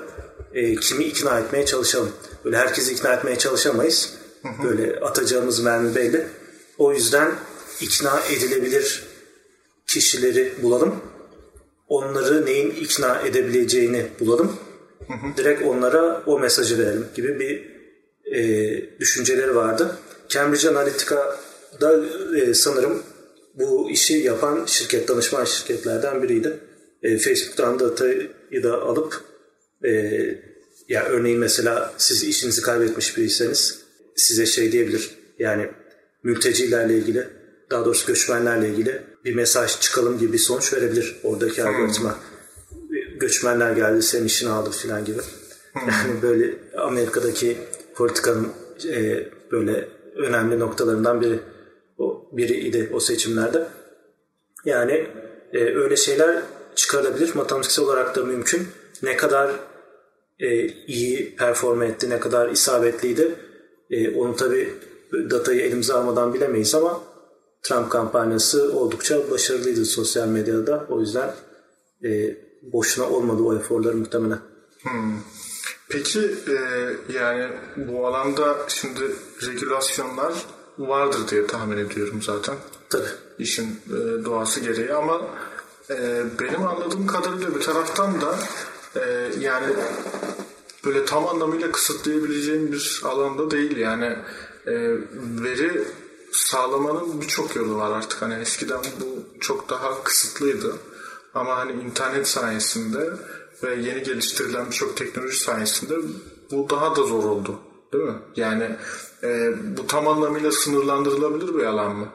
e, 0.54 0.76
kimi 0.76 1.04
ikna 1.04 1.40
etmeye 1.40 1.66
çalışalım. 1.66 2.12
Böyle 2.46 2.58
herkesi 2.58 2.94
ikna 2.94 3.14
etmeye 3.14 3.38
çalışamayız. 3.38 4.14
Böyle 4.64 5.00
atacağımız 5.00 5.60
mermi 5.60 5.96
belli. 5.96 6.28
O 6.78 6.94
yüzden 6.94 7.32
ikna 7.82 8.20
edilebilir 8.20 9.04
kişileri 9.88 10.54
bulalım. 10.64 10.96
Onları 11.88 12.46
neyin 12.46 12.72
ikna 12.72 13.22
edebileceğini 13.22 14.06
bulalım. 14.20 14.56
Direkt 15.38 15.62
onlara 15.62 16.24
o 16.26 16.40
mesajı 16.40 16.78
verelim 16.78 17.08
gibi 17.16 17.40
bir 17.40 17.78
e, 18.36 19.00
düşünceleri 19.00 19.56
vardı. 19.56 19.98
Cambridge 20.30 20.70
Analytica'da 20.70 22.06
e, 22.38 22.54
sanırım 22.54 23.04
bu 23.60 23.90
işi 23.92 24.14
yapan 24.14 24.66
şirket, 24.66 25.08
danışman 25.08 25.46
şirketlerden 25.46 26.24
biriydi. 26.24 26.60
E, 27.04 27.18
Facebook'tan 27.18 27.80
datayı 27.80 28.64
da 28.64 28.82
alıp 28.82 29.22
e, 29.86 29.92
ya 30.90 31.06
örneğin 31.06 31.40
mesela 31.40 31.94
siz 31.98 32.24
işinizi 32.24 32.62
kaybetmiş 32.62 33.18
biriyseniz 33.18 33.80
size 34.16 34.46
şey 34.46 34.72
diyebilir. 34.72 35.10
Yani 35.40 35.70
mültecilerle 36.24 36.98
ilgili 36.98 37.28
daha 37.72 37.86
doğrusu 37.86 38.08
göçmenlerle 38.08 38.70
ilgili 38.70 39.02
bir 39.26 39.36
mesaj 39.36 39.80
çıkalım 39.80 40.18
gibi 40.20 40.34
bir 40.34 40.38
sonuç 40.38 40.74
verebilir 40.74 41.16
oradaki 41.24 41.64
hmm. 41.64 41.70
algoritma. 41.70 42.20
Göçmenler 43.20 43.72
geldi 43.72 44.04
senin 44.04 44.26
işini 44.26 44.50
aldı 44.50 44.72
filan 44.72 45.06
gibi. 45.06 45.20
Hmm. 45.74 45.90
Yani 45.90 46.22
böyle 46.22 46.54
Amerika'daki 46.78 47.58
politikanın 47.96 48.48
e, 48.86 49.30
böyle 49.52 49.88
önemli 50.16 50.60
noktalarından 50.60 51.22
biri 51.22 51.40
biriydi 52.38 52.90
o 52.94 53.00
seçimlerde. 53.00 53.68
Yani 54.66 55.08
e, 55.54 55.60
öyle 55.60 55.96
şeyler 55.96 56.42
çıkarılabilir. 56.76 57.36
Matematiksel 57.36 57.86
olarak 57.86 58.16
da 58.16 58.24
mümkün. 58.24 58.68
Ne 59.04 59.18
kadar 59.18 59.52
e, 60.40 60.68
iyi 60.68 61.36
perform 61.36 61.82
etti, 61.82 62.10
ne 62.10 62.20
kadar 62.20 62.50
isabetliydi. 62.50 63.36
E, 63.90 64.16
onu 64.16 64.36
tabi 64.36 64.74
datayı 65.14 65.62
elimize 65.62 65.94
almadan 65.94 66.34
bilemeyiz 66.34 66.76
ama 66.76 67.02
Trump 67.64 67.90
kampanyası 67.90 68.78
oldukça 68.78 69.32
başarılıydı 69.32 69.86
sosyal 69.86 70.28
medyada. 70.28 70.86
O 70.90 71.00
yüzden 71.00 71.34
e, 72.04 72.38
boşuna 72.62 73.10
olmadı 73.10 73.44
o 73.44 73.56
eforlar 73.56 73.94
muhtemelen. 73.94 74.40
Hmm. 74.82 75.14
Peki 75.90 76.20
e, 76.48 76.58
yani 77.14 77.50
bu 77.78 78.08
alanda 78.08 78.58
şimdi 78.68 79.02
regülasyonlar 79.48 80.34
vardır 80.78 81.28
diye 81.28 81.48
tahmin 81.48 81.78
ediyorum 81.78 82.22
zaten. 82.22 82.56
Tabii. 82.90 83.08
İşin 83.40 83.82
e, 83.88 84.26
doğası 84.26 84.60
gereği 84.60 84.94
ama 84.94 85.22
e, 85.90 86.24
benim 86.40 86.68
anladığım 86.68 87.08
kadarıyla 87.08 87.56
bir 87.56 87.62
taraftan 87.62 88.22
da 88.22 88.36
e, 88.96 89.32
yani 89.40 89.74
böyle 90.86 91.06
tam 91.06 91.28
anlamıyla 91.28 91.72
kısıtlayabileceğim 91.72 92.72
bir 92.72 93.02
alanda 93.06 93.52
değil 93.52 93.78
yani 93.78 94.16
e, 94.68 94.74
veri 95.44 95.84
sağlamanın 96.32 97.22
birçok 97.22 97.56
yolu 97.56 97.78
var 97.78 97.92
artık 97.92 98.22
hani 98.22 98.34
eskiden 98.34 98.80
bu 99.02 99.40
çok 99.40 99.70
daha 99.70 100.04
kısıtlıydı 100.04 100.76
ama 101.34 101.58
hani 101.58 101.72
internet 101.72 102.28
sayesinde 102.28 103.10
ve 103.64 103.76
yeni 103.76 104.04
geliştirilen 104.04 104.66
birçok 104.66 104.98
teknoloji 104.98 105.38
sayesinde 105.38 105.96
bu 106.52 106.70
daha 106.70 106.96
da 106.96 107.04
zor 107.04 107.24
oldu 107.24 107.60
değil 107.94 108.04
mi? 108.04 108.16
Yani 108.36 108.76
e, 109.24 109.54
bu 109.78 109.88
tam 109.88 110.08
anlamıyla 110.08 110.52
sınırlandırılabilir 110.52 111.56
bir 111.56 111.64
alan 111.64 111.96
mı? 111.96 112.10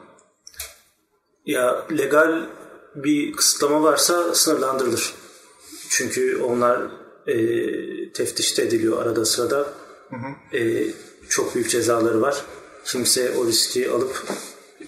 Ya 1.45 1.85
legal 1.97 2.49
bir 2.95 3.33
kısıtlama 3.33 3.83
varsa 3.83 4.35
sınırlandırılır. 4.35 5.13
Çünkü 5.89 6.37
onlar 6.37 6.81
e, 7.27 8.11
teftişte 8.11 8.61
ediliyor 8.63 9.01
arada 9.01 9.25
sırada. 9.25 9.73
Hı 10.09 10.15
hı. 10.15 10.57
E, 10.57 10.87
çok 11.29 11.55
büyük 11.55 11.69
cezaları 11.69 12.21
var. 12.21 12.45
Kimse 12.85 13.37
o 13.37 13.47
riski 13.47 13.89
alıp 13.89 14.23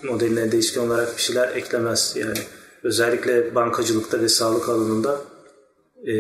modeline 0.04 0.52
değişken 0.52 0.82
olarak 0.82 1.18
bir 1.18 1.22
şeyler 1.22 1.56
eklemez. 1.56 2.14
Yani 2.16 2.38
özellikle 2.84 3.56
bankacılıkta 3.56 4.22
ve 4.22 4.30
sağlık 4.30 4.70
alanında 4.70 5.22
e, 6.08 6.14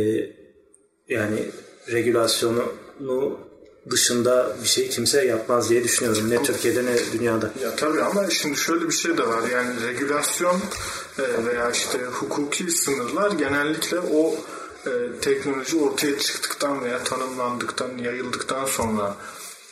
yani 1.09 1.51
regülasyonu 1.91 2.63
dışında 3.89 4.55
bir 4.63 4.67
şey 4.67 4.89
kimse 4.89 5.25
yapmaz 5.25 5.69
diye 5.69 5.83
düşünüyorum. 5.83 6.29
Ne 6.29 6.43
Türkiye'de 6.43 6.85
ne 6.85 6.97
dünyada. 7.13 7.51
Ya 7.63 7.75
tabii 7.75 8.01
ama 8.01 8.29
şimdi 8.29 8.57
şöyle 8.57 8.87
bir 8.87 8.93
şey 8.93 9.17
de 9.17 9.27
var. 9.27 9.49
Yani 9.53 9.87
regülasyon 9.87 10.61
e, 11.19 11.45
veya 11.45 11.71
işte 11.71 11.97
hukuki 11.97 12.71
sınırlar 12.71 13.31
genellikle 13.31 13.99
o 13.99 14.35
e, 14.87 14.91
teknoloji 15.21 15.77
ortaya 15.77 16.19
çıktıktan 16.19 16.83
veya 16.83 17.03
tanımlandıktan, 17.03 17.97
yayıldıktan 17.97 18.65
sonra 18.65 19.15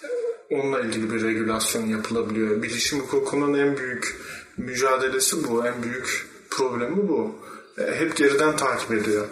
e, 0.04 0.56
onunla 0.56 0.82
ilgili 0.82 1.14
bir 1.14 1.24
regülasyon 1.24 1.86
yapılabiliyor. 1.86 2.64
Bilişim 2.64 3.00
hukukunun 3.00 3.54
en 3.54 3.78
büyük 3.78 4.18
mücadelesi 4.58 5.50
bu, 5.50 5.68
en 5.68 5.84
büyük 5.84 6.28
problemi 6.50 7.08
bu. 7.08 7.36
Hep 7.76 8.16
geriden 8.16 8.58
takip 8.58 8.92
ediyor. 8.92 9.26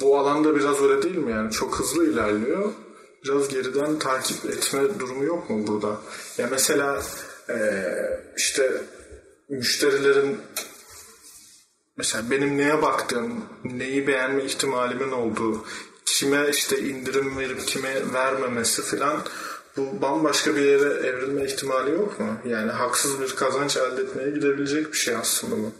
Bu 0.00 0.18
alanda 0.18 0.56
biraz 0.56 0.82
öyle 0.82 1.02
değil 1.02 1.16
mi 1.16 1.32
yani? 1.32 1.50
Çok 1.50 1.78
hızlı 1.78 2.12
ilerliyor 2.12 2.72
biraz 3.24 3.48
geriden 3.48 3.98
takip 3.98 4.44
etme 4.44 4.98
durumu 4.98 5.24
yok 5.24 5.50
mu 5.50 5.66
burada? 5.66 6.00
Ya 6.38 6.48
mesela 6.50 7.02
e, 7.48 7.56
işte 8.36 8.82
müşterilerin 9.48 10.38
mesela 11.96 12.30
benim 12.30 12.58
neye 12.58 12.82
baktığım, 12.82 13.44
neyi 13.64 14.06
beğenme 14.06 14.44
ihtimalimin 14.44 15.12
olduğu, 15.12 15.64
kime 16.04 16.50
işte 16.50 16.78
indirim 16.78 17.38
verip 17.38 17.66
kime 17.66 18.12
vermemesi 18.12 18.82
filan 18.82 19.22
bu 19.76 20.02
bambaşka 20.02 20.56
bir 20.56 20.60
yere 20.60 21.08
evrilme 21.08 21.44
ihtimali 21.44 21.90
yok 21.90 22.20
mu? 22.20 22.38
Yani 22.46 22.70
haksız 22.70 23.20
bir 23.20 23.36
kazanç 23.36 23.76
elde 23.76 24.02
etmeye 24.02 24.30
gidebilecek 24.30 24.92
bir 24.92 24.98
şey 24.98 25.16
aslında 25.16 25.56
bu. 25.56 25.72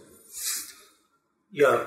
Ya 1.52 1.86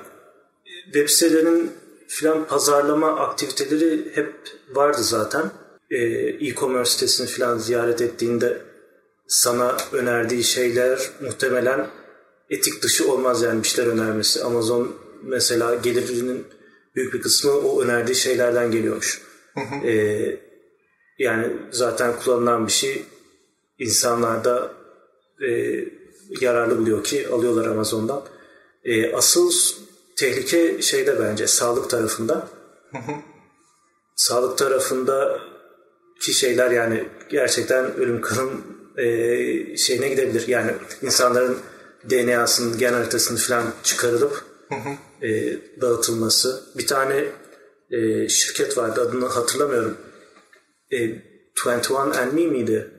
web 0.84 1.08
sitelerinin 1.08 1.72
filan 2.10 2.46
pazarlama 2.46 3.20
aktiviteleri 3.20 4.10
hep 4.14 4.34
vardı 4.74 5.02
zaten. 5.02 5.50
Ee, 5.90 5.96
e-commerce 6.46 6.90
sitesini 6.90 7.26
filan 7.26 7.58
ziyaret 7.58 8.00
ettiğinde 8.00 8.62
sana 9.26 9.76
önerdiği 9.92 10.44
şeyler 10.44 11.00
muhtemelen 11.20 11.86
etik 12.50 12.82
dışı 12.82 13.12
olmaz 13.12 13.42
yani 13.42 13.62
bir 13.62 13.68
şeyler 13.68 13.90
önermesi. 13.90 14.42
Amazon 14.42 14.96
mesela 15.22 15.74
gelirinin 15.74 16.46
büyük 16.96 17.14
bir 17.14 17.22
kısmı 17.22 17.52
o 17.52 17.82
önerdiği 17.82 18.16
şeylerden 18.16 18.70
geliyormuş. 18.70 19.22
Hı 19.54 19.60
hı. 19.60 19.86
Ee, 19.86 20.40
yani 21.18 21.52
zaten 21.70 22.12
kullanılan 22.24 22.66
bir 22.66 22.72
şey 22.72 23.04
insanlar 23.78 24.44
da 24.44 24.72
e, 25.48 25.78
yararlı 26.40 26.78
buluyor 26.78 27.04
ki 27.04 27.28
alıyorlar 27.28 27.66
Amazon'dan. 27.66 28.22
E, 28.84 29.12
asıl 29.12 29.52
tehlike 30.20 30.82
şeyde 30.82 31.20
bence 31.20 31.46
sağlık 31.46 31.90
tarafında. 31.90 32.48
sağlık 34.16 34.58
tarafında 34.58 35.40
ki 36.20 36.32
şeyler 36.32 36.70
yani 36.70 37.08
gerçekten 37.30 37.96
ölüm 37.96 38.20
kalım 38.20 38.64
e, 38.96 39.06
şeyine 39.76 40.08
gidebilir. 40.08 40.48
Yani 40.48 40.72
insanların 41.02 41.58
DNA'sının 42.10 42.78
gen 42.78 42.92
haritasını 42.92 43.38
falan 43.38 43.64
çıkarılıp 43.82 44.44
e, 45.22 45.58
dağıtılması. 45.80 46.62
Bir 46.78 46.86
tane 46.86 47.24
e, 47.90 48.28
şirket 48.28 48.78
vardı 48.78 49.00
adını 49.00 49.26
hatırlamıyorum. 49.26 49.96
E, 50.92 50.96
21andMe 51.56 52.46
miydi? 52.46 52.90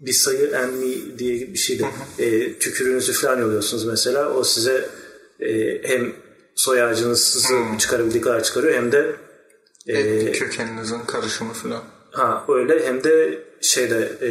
Bir 0.00 0.12
sayı 0.12 0.58
and 0.58 0.72
me 0.72 1.18
diye 1.18 1.40
bir 1.40 1.58
şeydi. 1.58 1.86
E, 2.18 2.58
tükürüğünüzü 2.58 3.12
falan 3.12 3.40
yolluyorsunuz 3.40 3.84
mesela. 3.84 4.32
O 4.32 4.44
size 4.44 4.88
e, 5.40 5.80
hem 5.82 6.25
soy 6.56 6.82
ağacınızı 6.82 7.48
hmm. 7.48 7.78
çıkarabildiği 7.78 8.22
kadar 8.22 8.42
çıkarıyor 8.42 8.74
hem 8.74 8.92
de 8.92 9.16
e, 9.86 10.32
kökeninizin 10.32 11.00
karışımı 11.00 11.52
falan. 11.52 11.82
Ha 12.10 12.44
öyle 12.48 12.86
hem 12.86 13.04
de 13.04 13.44
şeyde 13.60 14.18
e, 14.22 14.30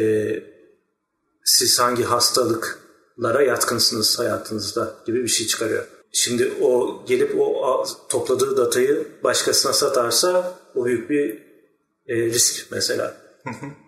siz 1.44 1.80
hangi 1.80 2.02
hastalıklara 2.02 3.42
yatkınsınız 3.42 4.18
hayatınızda 4.18 4.94
gibi 5.06 5.22
bir 5.22 5.28
şey 5.28 5.46
çıkarıyor. 5.46 5.84
Şimdi 6.12 6.52
o 6.60 7.02
gelip 7.06 7.40
o 7.40 7.84
topladığı 8.08 8.56
datayı 8.56 9.08
başkasına 9.24 9.72
satarsa 9.72 10.58
o 10.74 10.84
büyük 10.84 11.10
bir 11.10 11.42
e, 12.06 12.16
risk 12.16 12.66
mesela. 12.70 13.16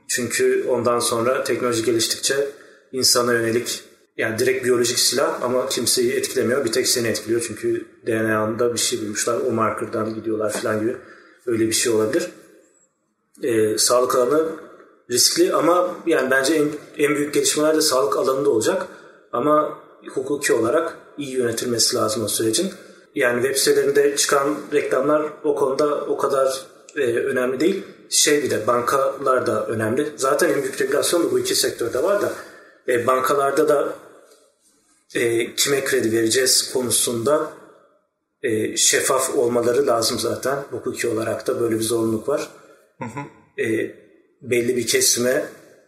Çünkü 0.09 0.67
ondan 0.69 0.99
sonra 0.99 1.45
teknoloji 1.45 1.85
geliştikçe 1.85 2.49
insana 2.93 3.33
yönelik 3.33 3.85
yani 4.17 4.39
direkt 4.39 4.65
biyolojik 4.65 4.99
silah 4.99 5.43
ama 5.43 5.69
kimseyi 5.69 6.13
etkilemiyor. 6.13 6.65
Bir 6.65 6.73
tek 6.73 6.89
seni 6.89 7.09
etkiliyor 7.09 7.45
çünkü 7.49 7.87
DNA'nda 8.09 8.73
bir 8.73 8.79
şey 8.79 9.01
bulmuşlar. 9.01 9.41
O 9.49 9.53
markerdan 9.53 10.15
gidiyorlar 10.15 10.53
falan 10.53 10.81
gibi. 10.81 10.97
Öyle 11.47 11.67
bir 11.67 11.73
şey 11.73 11.93
olabilir. 11.93 12.31
Ee, 13.43 13.79
sağlık 13.79 14.17
alanı 14.17 14.49
riskli 15.11 15.55
ama 15.55 15.97
yani 16.07 16.31
bence 16.31 16.55
en, 16.55 16.69
en 16.99 17.17
büyük 17.17 17.35
gelişmeler 17.35 17.77
de 17.77 17.81
sağlık 17.81 18.17
alanında 18.17 18.51
olacak. 18.51 18.87
Ama 19.33 19.79
hukuki 20.15 20.53
olarak 20.53 20.99
iyi 21.19 21.37
yönetilmesi 21.37 21.97
lazım 21.97 22.25
o 22.25 22.29
sürecin. 22.29 22.73
Yani 23.15 23.43
web 23.43 23.57
sitelerinde 23.57 24.17
çıkan 24.17 24.57
reklamlar 24.73 25.33
o 25.45 25.55
konuda 25.55 26.05
o 26.05 26.17
kadar 26.17 26.63
e, 26.97 27.01
önemli 27.01 27.61
değil. 27.61 27.85
Şey 28.11 28.43
bir 28.43 28.51
de 28.51 28.67
bankalar 28.67 29.47
da 29.47 29.67
önemli. 29.67 30.13
Zaten 30.17 30.49
en 30.49 30.63
büyük 30.63 30.81
regülasyon 30.81 31.25
da 31.25 31.31
bu 31.31 31.39
iki 31.39 31.55
sektörde 31.55 32.03
var 32.03 32.23
da 32.23 32.33
e, 32.89 33.07
bankalarda 33.07 33.69
da 33.69 33.95
e, 35.15 35.55
kime 35.55 35.85
kredi 35.85 36.13
vereceğiz 36.13 36.73
konusunda 36.73 37.51
e, 38.43 38.77
şeffaf 38.77 39.37
olmaları 39.37 39.87
lazım 39.87 40.19
zaten. 40.19 40.57
Hukuki 40.57 41.09
olarak 41.09 41.47
da 41.47 41.61
böyle 41.61 41.75
bir 41.79 41.85
zorunluluk 41.85 42.29
var. 42.29 42.51
Hı 42.99 43.05
hı. 43.05 43.21
E, 43.63 43.95
belli 44.43 44.77
bir 44.77 44.87
kesime 44.87 45.45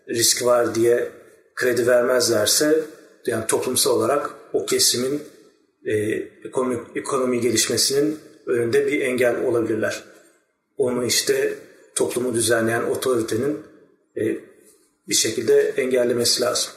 risk 0.09 0.45
var 0.45 0.75
diye 0.75 1.09
kredi 1.55 1.87
vermezlerse 1.87 2.81
yani 3.27 3.47
toplumsal 3.47 3.91
olarak 3.91 4.31
o 4.53 4.67
kesimin 4.67 5.23
e, 5.85 5.95
ekonomi, 6.45 6.79
ekonomi 6.95 7.41
gelişmesinin 7.41 8.19
önünde 8.47 8.87
bir 8.87 9.01
engel 9.01 9.45
olabilirler. 9.45 10.05
Onu 10.77 11.05
işte 11.05 11.55
toplumu 11.95 12.35
düzenleyen 12.35 12.83
otoritenin 12.83 13.59
e, 14.17 14.23
bir 15.09 15.15
şekilde 15.15 15.61
engellemesi 15.77 16.43
lazım. 16.43 16.73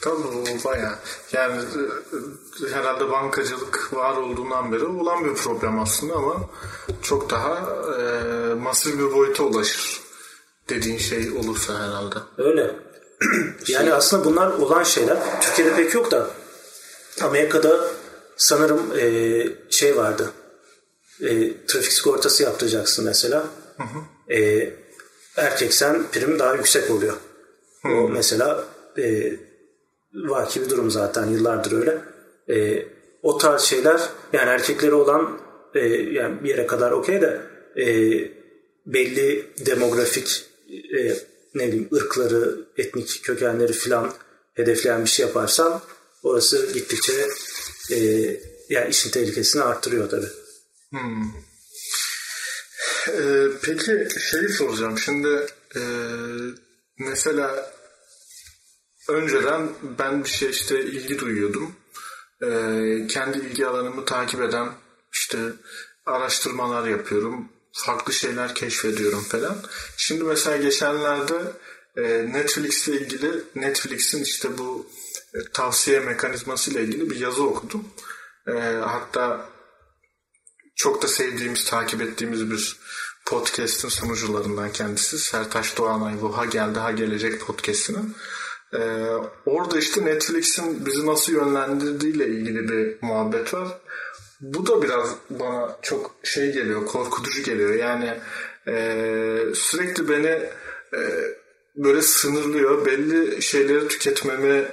Tabii 0.00 0.64
baya. 0.64 0.98
Yani 1.32 1.62
e, 2.64 2.68
herhalde 2.72 3.10
bankacılık 3.10 3.94
var 3.94 4.16
olduğundan 4.16 4.72
beri 4.72 4.84
olan 4.84 5.24
bir 5.24 5.34
problem 5.34 5.80
aslında 5.80 6.14
ama 6.14 6.50
çok 7.02 7.30
daha 7.30 7.58
e, 7.98 8.54
masif 8.54 8.98
bir 8.98 9.12
boyuta 9.12 9.44
ulaşır 9.44 10.00
dediğin 10.68 10.98
şey 10.98 11.30
olursa 11.30 11.74
herhalde. 11.74 12.16
Öyle. 12.38 12.76
yani 13.68 13.94
aslında 13.94 14.24
bunlar 14.24 14.48
olan 14.48 14.82
şeyler. 14.82 15.40
Türkiye'de 15.40 15.76
pek 15.76 15.94
yok 15.94 16.10
da 16.10 16.30
Amerika'da 17.22 17.90
sanırım 18.36 18.80
e, 18.98 19.46
şey 19.70 19.96
vardı. 19.96 20.32
E, 21.20 21.56
trafik 21.66 21.92
sigortası 21.92 22.42
yaptıracaksın 22.42 23.04
mesela. 23.04 23.44
Hı 23.76 23.82
hı. 23.82 24.34
E, 24.34 24.70
erkeksen 25.36 26.06
prim 26.12 26.38
daha 26.38 26.54
yüksek 26.54 26.90
oluyor. 26.90 27.16
Hı. 27.82 27.88
O 27.88 28.08
mesela 28.08 28.64
e, 28.98 29.36
vaki 30.24 30.62
bir 30.62 30.70
durum 30.70 30.90
zaten 30.90 31.26
yıllardır 31.26 31.72
öyle. 31.72 31.98
E, 32.48 32.86
o 33.22 33.38
tarz 33.38 33.62
şeyler 33.62 34.00
yani 34.32 34.50
erkekleri 34.50 34.94
olan 34.94 35.40
e, 35.74 35.80
yani 35.88 36.44
bir 36.44 36.48
yere 36.48 36.66
kadar 36.66 36.90
okey 36.90 37.20
de 37.20 37.40
e, 37.76 37.86
belli 38.86 39.46
demografik 39.66 40.46
e, 40.98 41.16
ne 41.54 41.66
bileyim 41.66 41.88
ırkları, 41.94 42.66
etnik 42.76 43.20
kökenleri 43.24 43.72
filan 43.72 44.12
hedefleyen 44.54 45.04
bir 45.04 45.10
şey 45.10 45.26
yaparsan 45.26 45.80
orası 46.22 46.72
gittikçe 46.72 47.12
e, 47.92 47.96
yani 48.68 48.90
işin 48.90 49.10
tehlikesini 49.10 49.62
arttırıyor 49.62 50.10
tabii. 50.10 50.28
Hmm. 50.90 51.46
Ee, 53.08 53.46
peki 53.62 54.08
şeyi 54.30 54.48
soracağım. 54.48 54.98
Şimdi 54.98 55.46
e, 55.76 55.80
mesela 56.98 57.72
önceden 59.08 59.68
ben 59.98 60.24
bir 60.24 60.28
şey 60.28 60.50
işte 60.50 60.84
ilgi 60.84 61.18
duyuyordum. 61.18 61.76
Ee, 62.42 63.06
kendi 63.08 63.38
ilgi 63.38 63.66
alanımı 63.66 64.04
takip 64.04 64.42
eden 64.42 64.68
işte 65.12 65.38
araştırmalar 66.06 66.88
yapıyorum. 66.88 67.48
Farklı 67.72 68.12
şeyler 68.12 68.54
keşfediyorum 68.54 69.22
falan. 69.22 69.56
Şimdi 69.96 70.24
mesela 70.24 70.56
geçenlerde 70.56 71.52
e, 71.96 72.02
Netflix 72.32 72.88
ile 72.88 72.96
ilgili 72.96 73.44
Netflix'in 73.54 74.22
işte 74.22 74.58
bu 74.58 74.86
e, 75.34 75.38
tavsiye 75.52 76.00
mekanizması 76.00 76.70
ile 76.70 76.82
ilgili 76.82 77.10
bir 77.10 77.20
yazı 77.20 77.42
okudum. 77.42 77.84
E, 78.48 78.52
hatta 78.84 79.48
çok 80.76 81.02
da 81.02 81.08
sevdiğimiz, 81.08 81.64
takip 81.64 82.02
ettiğimiz 82.02 82.50
bir 82.50 82.76
podcast'in 83.26 83.88
sunucularından 83.88 84.72
kendisi. 84.72 85.18
Sertaş 85.18 85.76
Doğanay 85.76 86.22
bu 86.22 86.36
Ha 86.36 86.44
Geldi 86.44 86.78
Ha 86.78 86.92
Gelecek 86.92 87.40
podcast'inin. 87.40 88.16
Ee, 88.74 88.78
orada 89.46 89.78
işte 89.78 90.04
Netflix'in 90.04 90.86
bizi 90.86 91.06
nasıl 91.06 91.32
yönlendirdiğiyle 91.32 92.26
ilgili 92.26 92.68
bir 92.68 92.96
muhabbet 93.02 93.54
var. 93.54 93.68
Bu 94.40 94.66
da 94.66 94.82
biraz 94.82 95.08
bana 95.30 95.76
çok 95.82 96.14
şey 96.22 96.52
geliyor, 96.52 96.86
korkutucu 96.86 97.42
geliyor. 97.42 97.74
Yani 97.74 98.14
e, 98.68 99.54
sürekli 99.54 100.08
beni 100.08 100.42
e, 100.94 101.00
böyle 101.76 102.02
sınırlıyor, 102.02 102.86
belli 102.86 103.42
şeyleri 103.42 103.88
tüketmemi 103.88 104.64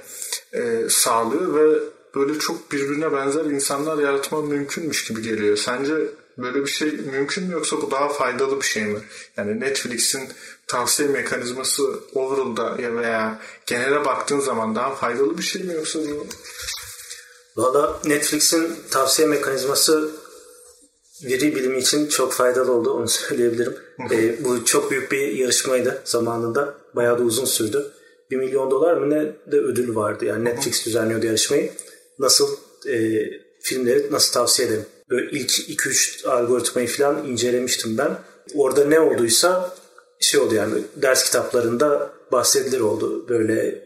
e, 0.54 0.90
sağlıyor 0.90 1.56
ve 1.56 1.80
böyle 2.16 2.40
çok 2.40 2.72
birbirine 2.72 3.14
benzer 3.14 3.46
insanlar 3.46 3.98
yaratma 3.98 4.42
mümkünmüş 4.42 5.06
gibi 5.08 5.22
geliyor. 5.22 5.58
Sence 5.58 5.94
böyle 6.38 6.62
bir 6.62 6.70
şey 6.70 6.92
mümkün 6.92 7.44
mü 7.44 7.54
yoksa 7.54 7.82
bu 7.82 7.92
daha 7.92 8.10
faydalı 8.10 8.58
bir 8.62 8.66
şey 8.66 8.84
mi? 8.84 9.00
Yani 9.38 9.60
Netflix'in 9.60 10.30
tavsiye 10.68 11.10
mekanizması 11.10 11.84
overall'da 12.16 12.82
ya 12.82 12.96
veya 12.96 13.40
genele 13.66 14.06
baktığın 14.06 14.40
zaman 14.40 14.76
daha 14.76 14.96
faydalı 14.96 15.38
bir 15.38 15.44
şey 15.44 15.64
mi 15.64 15.74
yoksa 15.74 16.00
bu? 16.00 16.28
Valla 17.58 18.00
Netflix'in 18.06 18.76
tavsiye 18.92 19.28
mekanizması 19.28 20.12
veri 21.26 21.56
bilimi 21.56 21.80
için 21.80 22.08
çok 22.08 22.34
faydalı 22.34 22.72
oldu 22.72 22.92
onu 22.92 23.08
söyleyebilirim. 23.08 23.76
e, 24.12 24.44
bu 24.46 24.66
çok 24.66 24.92
büyük 24.92 25.12
bir 25.12 25.28
yarışmaydı 25.28 26.02
zamanında. 26.06 26.76
Bayağı 26.96 27.20
da 27.20 27.24
uzun 27.24 27.46
sürdü. 27.46 27.92
1 28.32 28.38
milyon 28.38 28.72
dolar 28.72 28.94
mı 28.94 29.10
ne 29.10 29.52
de 29.52 29.58
ödül 29.58 29.96
vardı. 29.96 30.26
Yani 30.26 30.46
Netflix 30.46 30.86
düzenliyordu 30.86 31.26
yarışmayı. 31.26 31.72
Nasıl 32.20 32.58
e, 32.88 33.24
filmleri 33.62 34.12
nasıl 34.12 34.34
tavsiye 34.34 34.68
ederim? 34.68 34.86
Böyle 35.14 35.32
ilk 35.32 35.50
2-3 35.50 36.28
algoritmayı 36.28 36.88
falan 36.88 37.28
incelemiştim 37.28 37.98
ben. 37.98 38.18
Orada 38.56 38.86
ne 38.86 39.00
olduysa 39.00 39.76
şey 40.20 40.40
oldu 40.40 40.56
yani 40.56 40.74
ders 40.96 41.24
kitaplarında 41.24 42.14
bahsedilir 42.32 42.80
oldu. 42.80 43.30
Böyle 43.30 43.84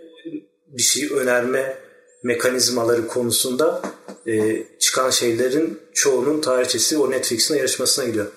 bir 0.68 0.82
şey 0.82 1.10
önerme 1.14 1.78
mekanizmaları 2.24 3.08
konusunda 3.08 3.82
e, 4.28 4.64
çıkan 4.80 5.10
şeylerin 5.10 5.80
çoğunun 5.94 6.42
tarihçesi 6.42 6.98
o 6.98 7.12
Netflix'in 7.12 7.56
yarışmasına 7.56 8.06
gidiyor. 8.06 8.28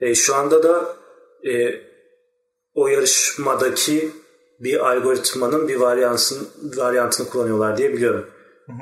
E, 0.00 0.14
şu 0.14 0.34
anda 0.34 0.62
da 0.62 0.96
e, 1.50 1.80
o 2.74 2.88
yarışmadaki 2.88 4.10
bir 4.60 4.90
algoritmanın 4.90 5.68
bir 5.68 5.76
varyantını, 5.76 6.38
varyantını 6.76 7.28
kullanıyorlar 7.28 7.78
diye 7.78 7.92
biliyorum. 7.92 8.26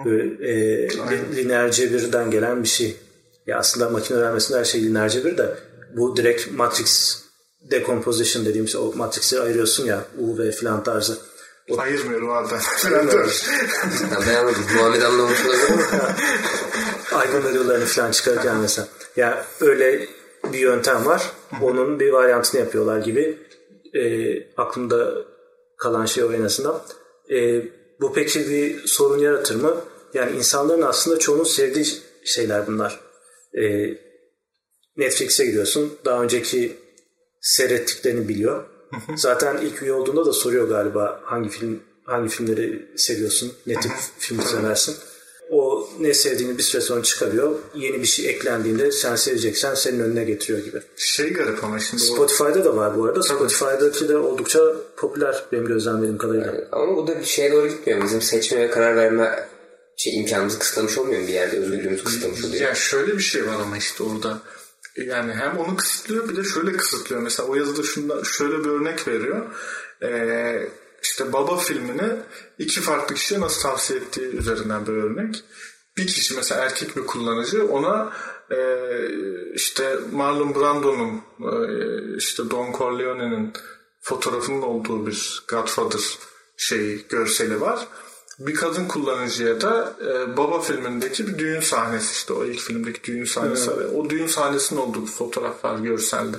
Böyle, 0.05 0.49
e, 0.49 0.89
lineer 1.37 1.71
cebirden 1.71 2.31
gelen 2.31 2.63
bir 2.63 2.69
şey. 2.69 2.97
Ya 3.47 3.59
aslında 3.59 3.91
makine 3.91 4.19
öğrenmesinde 4.19 4.59
her 4.59 4.65
şey 4.65 4.83
lineer 4.83 5.09
cebir 5.09 5.39
de 5.39 5.59
bu 5.97 6.17
direkt 6.17 6.51
matrix 6.53 7.19
decomposition 7.71 8.45
dediğimiz 8.45 8.77
o 8.77 8.93
matrixleri 8.93 9.41
ayırıyorsun 9.41 9.85
ya 9.85 10.05
U 10.19 10.39
ve 10.39 10.53
filan 10.53 10.85
tarzı. 10.85 11.19
O... 11.71 11.81
Ayırmıyorum 11.81 12.31
abi. 12.31 12.49
ben 12.85 14.35
anladım. 14.35 14.63
Muhammed 14.77 15.03
anlamış 15.03 15.47
olabilir 15.47 15.69
ama. 15.93 16.15
Aygon 17.21 17.43
arıyorlarını 17.43 17.85
falan 17.85 18.11
çıkarırken 18.11 18.57
mesela. 18.57 18.89
Ya 19.17 19.29
yani 19.29 19.41
öyle 19.61 20.09
bir 20.53 20.59
yöntem 20.59 21.07
var. 21.07 21.33
Onun 21.63 22.01
bir 22.01 22.13
varyantını 22.13 22.61
yapıyorlar 22.61 22.99
gibi. 22.99 23.39
E, 23.95 24.03
aklımda 24.57 25.15
kalan 25.79 26.07
şey 26.07 26.25
o 26.25 26.33
en 26.33 26.45
azından. 26.45 26.83
E, 27.31 27.63
bu 28.01 28.13
peki 28.13 28.51
bir 28.51 28.87
sorun 28.87 29.19
yaratır 29.19 29.55
mı? 29.55 29.77
Yani 30.15 30.37
insanların 30.37 30.83
aslında 30.83 31.19
çoğunun 31.19 31.45
sevdiği 31.45 31.87
şeyler 32.25 32.67
bunlar. 32.67 33.04
E, 33.63 33.95
Netflix'e 34.97 35.47
gidiyorsun. 35.47 35.93
Daha 36.05 36.23
önceki 36.23 36.77
seyrettiklerini 37.41 38.29
biliyor. 38.29 38.65
Zaten 39.17 39.57
ilk 39.57 39.83
üye 39.83 39.93
olduğunda 39.93 40.27
da 40.27 40.33
soruyor 40.33 40.69
galiba 40.69 41.21
hangi 41.25 41.49
film 41.49 41.81
hangi 42.05 42.29
filmleri 42.29 42.87
seviyorsun, 42.97 43.53
ne 43.67 43.75
tip 43.75 43.93
film 44.19 44.43
seversin. 44.43 44.97
O 45.51 45.89
ne 46.01 46.15
sevdiğini 46.15 46.59
bir 46.59 46.63
süre 46.63 46.83
sonra 46.83 47.03
çıkarıyor. 47.03 47.59
Yeni 47.75 48.01
bir 48.01 48.07
şey 48.07 48.31
eklendiğinde 48.31 48.93
sen 48.93 49.17
seveceksen 49.17 49.75
senin 49.75 50.01
önüne 50.01 50.25
getiriyor 50.25 50.59
gibi. 50.59 50.81
Şey 50.97 51.33
garip 51.33 51.65
ama 51.65 51.81
şimdi 51.81 52.03
Spotify'da 52.03 52.61
o... 52.61 52.65
da 52.65 52.77
var 52.77 52.99
bu 52.99 53.05
arada. 53.05 53.23
Spotify'daki 53.23 54.09
de 54.09 54.17
oldukça 54.17 54.61
popüler 54.97 55.45
benim 55.53 55.67
gözlemlediğim 55.67 56.19
kadarıyla. 56.19 56.47
Yani, 56.47 56.65
ama 56.73 56.97
bu 56.97 57.07
da 57.07 57.21
bir 57.21 57.25
şeye 57.25 57.53
doğru 57.53 57.69
gitmiyor. 57.69 58.03
Bizim 58.03 58.23
seçme 58.23 58.61
ve 58.61 58.71
karar 58.71 58.97
verme 58.97 59.49
şey 59.97 60.17
imkanımızı 60.21 60.59
kısıtlamış 60.59 60.99
olmuyor 60.99 61.21
mu 61.21 61.29
bir 61.29 61.33
yerde? 61.33 61.57
Özgürlüğümüzü 61.57 62.05
kısıtlamış 62.05 62.45
oluyor. 62.45 62.63
Ya 62.63 62.75
şöyle 62.75 63.13
bir 63.13 63.23
şey 63.23 63.47
var 63.47 63.61
ama 63.61 63.77
işte 63.77 64.03
orada. 64.03 64.41
Yani 64.97 65.35
hem 65.35 65.59
onu 65.59 65.77
kısıtlıyor 65.77 66.29
bir 66.29 66.37
de 66.37 66.45
şöyle 66.45 66.73
kısıtlıyor. 66.73 67.23
Mesela 67.23 67.49
o 67.49 67.55
yazıda 67.55 67.83
şunda 67.83 68.25
şöyle 68.25 68.65
bir 68.65 68.71
örnek 68.71 69.09
veriyor. 69.09 69.47
Ee, 70.03 70.69
işte 71.03 71.33
Baba 71.33 71.57
filmini 71.57 72.13
iki 72.59 72.81
farklı 72.81 73.15
kişiye 73.15 73.41
nasıl 73.41 73.63
tavsiye 73.63 73.99
ettiği 73.99 74.27
üzerinden 74.27 74.87
bir 74.87 74.93
örnek. 74.93 75.45
Bir 75.97 76.07
kişi 76.07 76.35
mesela 76.35 76.65
erkek 76.65 76.97
bir 76.97 77.07
kullanıcı 77.07 77.67
ona 77.67 78.13
e, 78.51 78.59
işte 79.55 79.99
Marlon 80.13 80.55
Brando'nun 80.55 81.23
e, 81.41 81.53
işte 82.17 82.51
Don 82.51 82.73
Corleone'nin 82.73 83.53
fotoğrafının 84.01 84.63
olduğu 84.63 85.07
bir 85.07 85.45
Godfather 85.49 86.01
şey 86.57 87.09
görseli 87.09 87.61
var. 87.61 87.89
Bir 88.39 88.55
kadın 88.55 88.89
kullanıcıya 88.89 89.61
da 89.61 89.97
e, 90.01 90.37
Baba 90.37 90.61
filmindeki 90.61 91.27
bir 91.27 91.39
düğün 91.39 91.61
sahnesi 91.61 92.13
işte 92.13 92.33
o 92.33 92.45
ilk 92.45 92.61
filmdeki 92.61 93.05
düğün 93.05 93.25
sahnesi. 93.25 93.71
Evet. 93.77 93.91
O 93.95 94.11
düğün 94.11 94.27
sahnesinin 94.27 94.81
olduğu 94.81 95.03
bir 95.03 95.11
fotoğraf 95.11 95.65
var 95.65 95.79
görselde. 95.79 96.37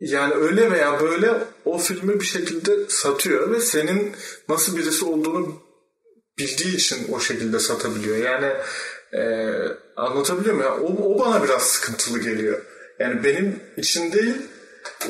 Yani 0.00 0.34
öyle 0.34 0.70
veya 0.70 1.00
böyle 1.00 1.44
o 1.64 1.78
filmi 1.78 2.20
bir 2.20 2.24
şekilde 2.24 2.88
satıyor 2.88 3.50
ve 3.50 3.60
senin 3.60 4.12
nasıl 4.48 4.76
birisi 4.76 5.04
olduğunu 5.04 5.62
bildiği 6.38 6.76
için 6.76 7.12
o 7.12 7.20
şekilde 7.20 7.58
satabiliyor. 7.58 8.16
Yani 8.16 8.52
e, 9.12 9.52
anlatabiliyor 9.96 10.54
muyum? 10.54 10.72
Yani 10.72 10.82
o, 10.82 11.14
o 11.14 11.18
bana 11.18 11.44
biraz 11.44 11.62
sıkıntılı 11.62 12.18
geliyor. 12.18 12.62
Yani 12.98 13.24
benim 13.24 13.60
için 13.76 14.12
değil 14.12 14.34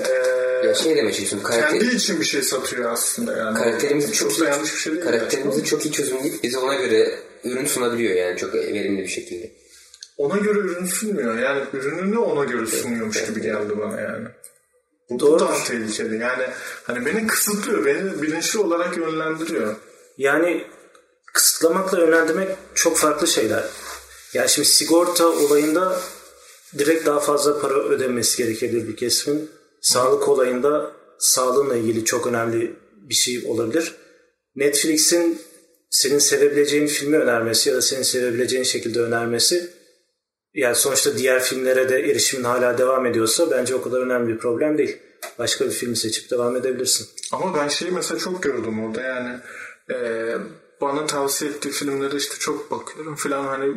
e, 0.09 0.67
ya 0.67 0.75
şey 0.75 0.97
demek 0.97 1.13
istiyorsun. 1.13 1.43
Karakter... 1.49 1.81
Kendi 1.81 1.95
için 1.95 2.21
bir 2.21 2.25
şey 2.25 2.43
satıyor 2.43 2.93
aslında 2.93 3.37
yani. 3.37 3.59
Karakterimizi 3.59 4.13
çok, 4.13 4.31
çok 4.31 4.39
iyi, 4.39 4.51
yanlış 4.51 4.75
bir 4.75 4.81
şey 4.81 4.93
değil. 4.93 5.05
Karakterimizi 5.05 5.59
yani. 5.59 5.69
çok 5.69 5.87
iyi 5.87 5.93
çözümleyip 5.93 6.43
bize 6.43 6.59
ona 6.59 6.75
göre 6.75 7.19
ürün 7.45 7.67
sunabiliyor 7.67 8.15
yani 8.15 8.39
çok 8.39 8.55
verimli 8.55 9.03
bir 9.03 9.09
şekilde. 9.09 9.53
Ona 10.17 10.37
göre 10.37 10.59
ürün 10.59 10.87
sunmuyor. 10.87 11.39
Yani 11.39 11.63
ürününü 11.73 12.19
ona 12.19 12.45
göre 12.45 12.67
sunuyormuş 12.67 13.17
evet, 13.17 13.29
gibi 13.29 13.43
geldi 13.43 13.79
bana 13.79 14.01
yani. 14.01 14.29
Bu, 15.11 15.21
Doğru. 15.21 15.35
bu 15.35 15.39
daha 15.39 15.65
tehlikeli. 15.65 16.19
Yani 16.19 16.47
hani 16.85 17.07
beni 17.07 17.27
kısıtlıyor, 17.27 17.87
beni 17.87 18.23
bilinçli 18.23 18.59
olarak 18.59 18.97
yönlendiriyor. 18.97 19.77
Yani 20.19 20.65
kısıtlamakla 21.33 22.01
yönlendirmek 22.01 22.49
çok 22.75 22.99
farklı 22.99 23.27
şeyler. 23.27 23.65
Yani 24.35 24.49
şimdi 24.49 24.69
sigorta 24.69 25.27
olayında 25.27 26.01
direkt 26.79 27.07
daha 27.07 27.21
fazla 27.21 27.61
para 27.61 27.75
ödemesi 27.75 28.37
gerekebilir 28.37 28.89
bir 28.89 28.97
kesimin. 28.97 29.51
Sağlık 29.87 30.29
olayında 30.29 30.93
sağlığınla 31.19 31.77
ilgili 31.77 32.05
çok 32.05 32.27
önemli 32.27 32.77
bir 32.97 33.15
şey 33.15 33.45
olabilir. 33.47 33.95
Netflix'in 34.57 35.39
senin 35.91 36.19
sevebileceğin 36.19 36.87
filmi 36.87 37.17
önermesi 37.17 37.69
ya 37.69 37.77
da 37.77 37.83
senin 37.83 38.03
sevebileceğin 38.03 38.65
şekilde 38.65 39.01
önermesi 39.01 39.71
yani 40.55 40.75
sonuçta 40.75 41.19
diğer 41.19 41.43
filmlere 41.43 41.89
de 41.89 42.01
erişimin 42.01 42.45
hala 42.45 42.79
devam 42.79 43.07
ediyorsa 43.07 43.51
bence 43.51 43.75
o 43.75 43.83
kadar 43.83 44.01
önemli 44.01 44.35
bir 44.35 44.39
problem 44.39 44.79
değil. 44.79 44.97
Başka 45.39 45.65
bir 45.65 45.71
filmi 45.71 45.97
seçip 45.97 46.31
devam 46.31 46.57
edebilirsin. 46.57 47.09
Ama 47.33 47.55
ben 47.55 47.69
şeyi 47.69 47.91
mesela 47.91 48.19
çok 48.19 48.43
gördüm 48.43 48.85
orada 48.85 49.03
yani 49.03 49.39
e, 49.91 49.97
bana 50.81 51.07
tavsiye 51.07 51.51
ettiği 51.51 51.71
filmlere 51.71 52.17
işte 52.17 52.35
çok 52.39 52.71
bakıyorum 52.71 53.17
falan 53.17 53.45
hani 53.45 53.75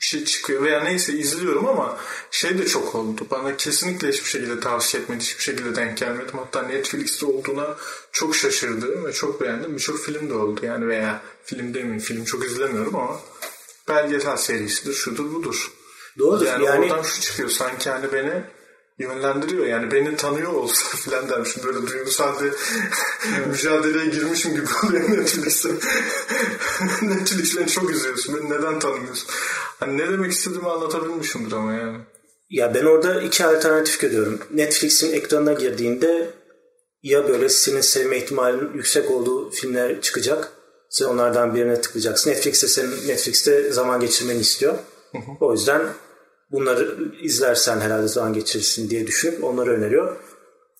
bir 0.00 0.04
şey 0.04 0.24
çıkıyor 0.24 0.62
veya 0.62 0.80
neyse 0.80 1.12
izliyorum 1.12 1.66
ama 1.68 1.98
şey 2.30 2.58
de 2.58 2.66
çok 2.66 2.94
oldu. 2.94 3.26
Bana 3.30 3.56
kesinlikle 3.56 4.08
hiçbir 4.08 4.28
şekilde 4.28 4.60
tavsiye 4.60 5.02
etmedi. 5.02 5.20
Hiçbir 5.20 5.42
şekilde 5.42 5.76
denk 5.76 5.98
gelmedim. 5.98 6.38
Hatta 6.38 6.62
Netflix'te 6.62 7.26
olduğuna 7.26 7.76
çok 8.12 8.36
şaşırdım 8.36 9.04
ve 9.04 9.12
çok 9.12 9.40
beğendim. 9.40 9.74
Birçok 9.74 9.98
film 9.98 10.30
de 10.30 10.34
oldu 10.34 10.60
yani 10.62 10.88
veya 10.88 11.22
film 11.44 11.74
demeyeyim 11.74 12.00
film 12.00 12.24
çok 12.24 12.44
izlemiyorum 12.44 12.96
ama 12.96 13.20
belgesel 13.88 14.36
serisidir 14.36 14.94
şudur 14.94 15.34
budur. 15.34 15.72
Doğru. 16.18 16.44
Yani, 16.44 16.64
yani 16.64 16.80
oradan 16.80 17.02
şu 17.02 17.20
çıkıyor 17.20 17.48
sanki 17.48 17.90
hani 17.90 18.12
beni 18.12 18.42
yönlendiriyor. 18.98 19.66
Yani 19.66 19.90
beni 19.92 20.16
tanıyor 20.16 20.52
olsa 20.52 20.96
filan 20.96 21.28
dermişim. 21.28 21.62
Böyle 21.64 21.86
duygusal 21.86 22.34
bir 22.40 22.52
mücadeleye 23.50 24.06
girmişim 24.06 24.54
gibi 24.54 24.66
oluyor 24.84 25.10
Netflix'te. 25.18 25.68
Netflix'le 27.02 27.74
çok 27.74 27.90
izliyorsun. 27.90 28.36
Beni 28.36 28.50
neden 28.50 28.78
tanımıyorsun? 28.78 29.28
Hani 29.80 29.98
ne 29.98 30.12
demek 30.12 30.32
istediğimi 30.32 30.68
anlatabilmişimdir 30.68 31.52
ama 31.52 31.72
yani. 31.72 31.98
Ya 32.50 32.74
ben 32.74 32.84
orada 32.84 33.22
iki 33.22 33.44
alternatif 33.44 34.00
görüyorum. 34.00 34.38
Netflix'in 34.50 35.12
ekranına 35.12 35.52
girdiğinde 35.52 36.30
ya 37.02 37.28
böyle 37.28 37.48
senin 37.48 37.80
sevme 37.80 38.16
ihtimalinin 38.16 38.74
yüksek 38.74 39.10
olduğu 39.10 39.50
filmler 39.50 40.00
çıkacak. 40.00 40.52
Sen 40.90 41.06
onlardan 41.06 41.54
birine 41.54 41.80
tıklayacaksın. 41.80 42.30
Netflix'te 42.30 42.68
senin 42.68 43.08
Netflix'te 43.08 43.72
zaman 43.72 44.00
geçirmeni 44.00 44.40
istiyor. 44.40 44.78
O 45.40 45.52
yüzden 45.52 45.82
bunları 46.52 46.96
izlersen 47.22 47.80
herhalde 47.80 48.08
zaman 48.08 48.32
geçirirsin 48.32 48.90
diye 48.90 49.06
düşünüp 49.06 49.44
onları 49.44 49.70
öneriyor. 49.70 50.16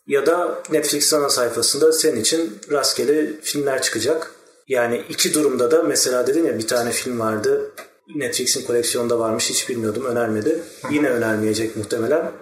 Ya 0.07 0.27
da 0.27 0.63
Netflix 0.71 1.15
ana 1.15 1.29
sayfasında 1.29 1.93
senin 1.93 2.21
için 2.21 2.59
rastgele 2.71 3.41
filmler 3.41 3.83
çıkacak. 3.83 4.33
Yani 4.69 5.03
iki 5.09 5.35
durumda 5.35 5.71
da 5.71 5.83
mesela 5.83 6.27
dedin 6.27 6.47
ya 6.47 6.59
bir 6.59 6.67
tane 6.67 6.91
film 6.91 7.21
vardı 7.21 7.73
Netflix'in 8.15 8.67
koleksiyonunda 8.67 9.19
varmış 9.19 9.51
hiç 9.51 9.69
bilmiyordum 9.69 10.05
önermedi. 10.05 10.63
Yine 10.91 11.11
önermeyecek 11.11 11.77
muhtemelen. 11.77 12.33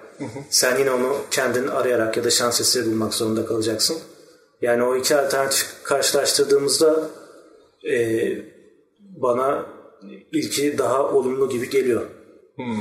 Sen 0.50 0.78
yine 0.78 0.90
onu 0.90 1.16
kendin 1.30 1.68
arayarak 1.68 2.16
ya 2.16 2.24
da 2.24 2.30
şans 2.30 2.60
eseri 2.60 2.86
bulmak 2.86 3.14
zorunda 3.14 3.46
kalacaksın. 3.46 3.96
Yani 4.62 4.82
o 4.82 4.96
iki 4.96 5.16
alternatif 5.16 5.66
karşılaştırdığımızda 5.82 7.10
e, 7.90 8.22
bana 9.00 9.66
ilki 10.32 10.78
daha 10.78 11.08
olumlu 11.08 11.48
gibi 11.48 11.70
geliyor. 11.70 12.02
Hmm. 12.56 12.80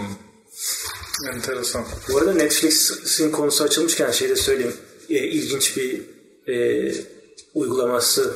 Enteresan. 1.33 1.85
Bu 2.09 2.17
arada 2.17 2.33
Netflix'in 2.33 3.31
konusu 3.31 3.63
açılmışken 3.63 4.11
şey 4.11 4.29
de 4.29 4.35
söyleyeyim. 4.35 4.73
E, 5.09 5.17
ilginç 5.17 5.77
bir 5.77 6.01
e, 6.53 6.95
uygulaması 7.53 8.33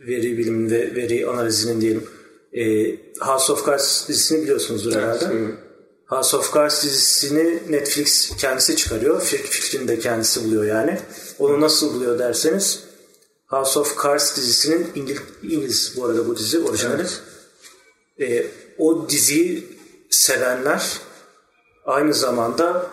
veri 0.00 0.38
biliminde, 0.38 0.94
veri 0.94 1.26
analizinin 1.26 1.80
diyelim. 1.80 2.04
E, 2.52 2.96
House 3.20 3.52
of 3.52 3.66
Cards 3.66 4.08
dizisini 4.08 4.42
biliyorsunuzdur 4.42 4.92
evet. 4.92 5.02
herhalde. 5.02 5.24
Hı. 5.24 5.56
House 6.06 6.36
of 6.36 6.54
Cards 6.54 6.84
dizisini 6.84 7.62
Netflix 7.68 8.36
kendisi 8.36 8.76
çıkarıyor. 8.76 9.20
Fikrini 9.22 9.88
de 9.88 9.98
kendisi 9.98 10.44
buluyor 10.44 10.64
yani. 10.64 10.98
Onu 11.38 11.60
nasıl 11.60 11.94
buluyor 11.94 12.18
derseniz 12.18 12.80
House 13.46 13.78
of 13.78 14.02
Cards 14.02 14.36
dizisinin 14.36 14.86
İngiliz, 14.94 15.22
İngiliz 15.42 15.92
bu 15.96 16.04
arada 16.04 16.28
bu 16.28 16.36
dizi 16.36 16.58
orijinali. 16.58 17.02
Evet. 18.18 18.40
E, 18.42 18.46
o 18.78 19.08
diziyi 19.08 19.66
sevenler 20.10 21.00
aynı 21.90 22.14
zamanda 22.14 22.86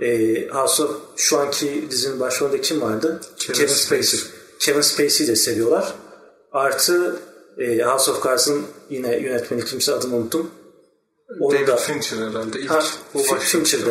e, 0.00 0.48
House 0.48 0.82
of 0.82 0.90
şu 1.16 1.38
anki 1.38 1.90
dizinin 1.90 2.20
başrolünde 2.20 2.60
kim 2.60 2.80
vardı? 2.80 3.20
Kevin 3.38 3.58
Kevin, 3.58 3.72
Spacey. 3.72 4.20
Kevin 4.60 4.80
Spacey'i 4.80 5.30
de 5.30 5.36
seviyorlar. 5.36 5.94
Artı 6.52 7.20
e, 7.58 7.82
House 7.82 8.10
of 8.10 8.24
Cards'ın 8.24 8.66
yine 8.90 9.18
yönetmeni 9.18 9.64
kimse 9.64 9.92
adını 9.92 10.16
unuttum. 10.16 10.50
Onu 11.40 11.54
David 11.54 11.68
da 11.68 11.76
Fincher 11.76 12.16
herhalde. 12.18 12.58
İlk 12.58 12.70
Ha, 12.70 12.82
o. 13.14 13.18
Fincher'da. 13.22 13.90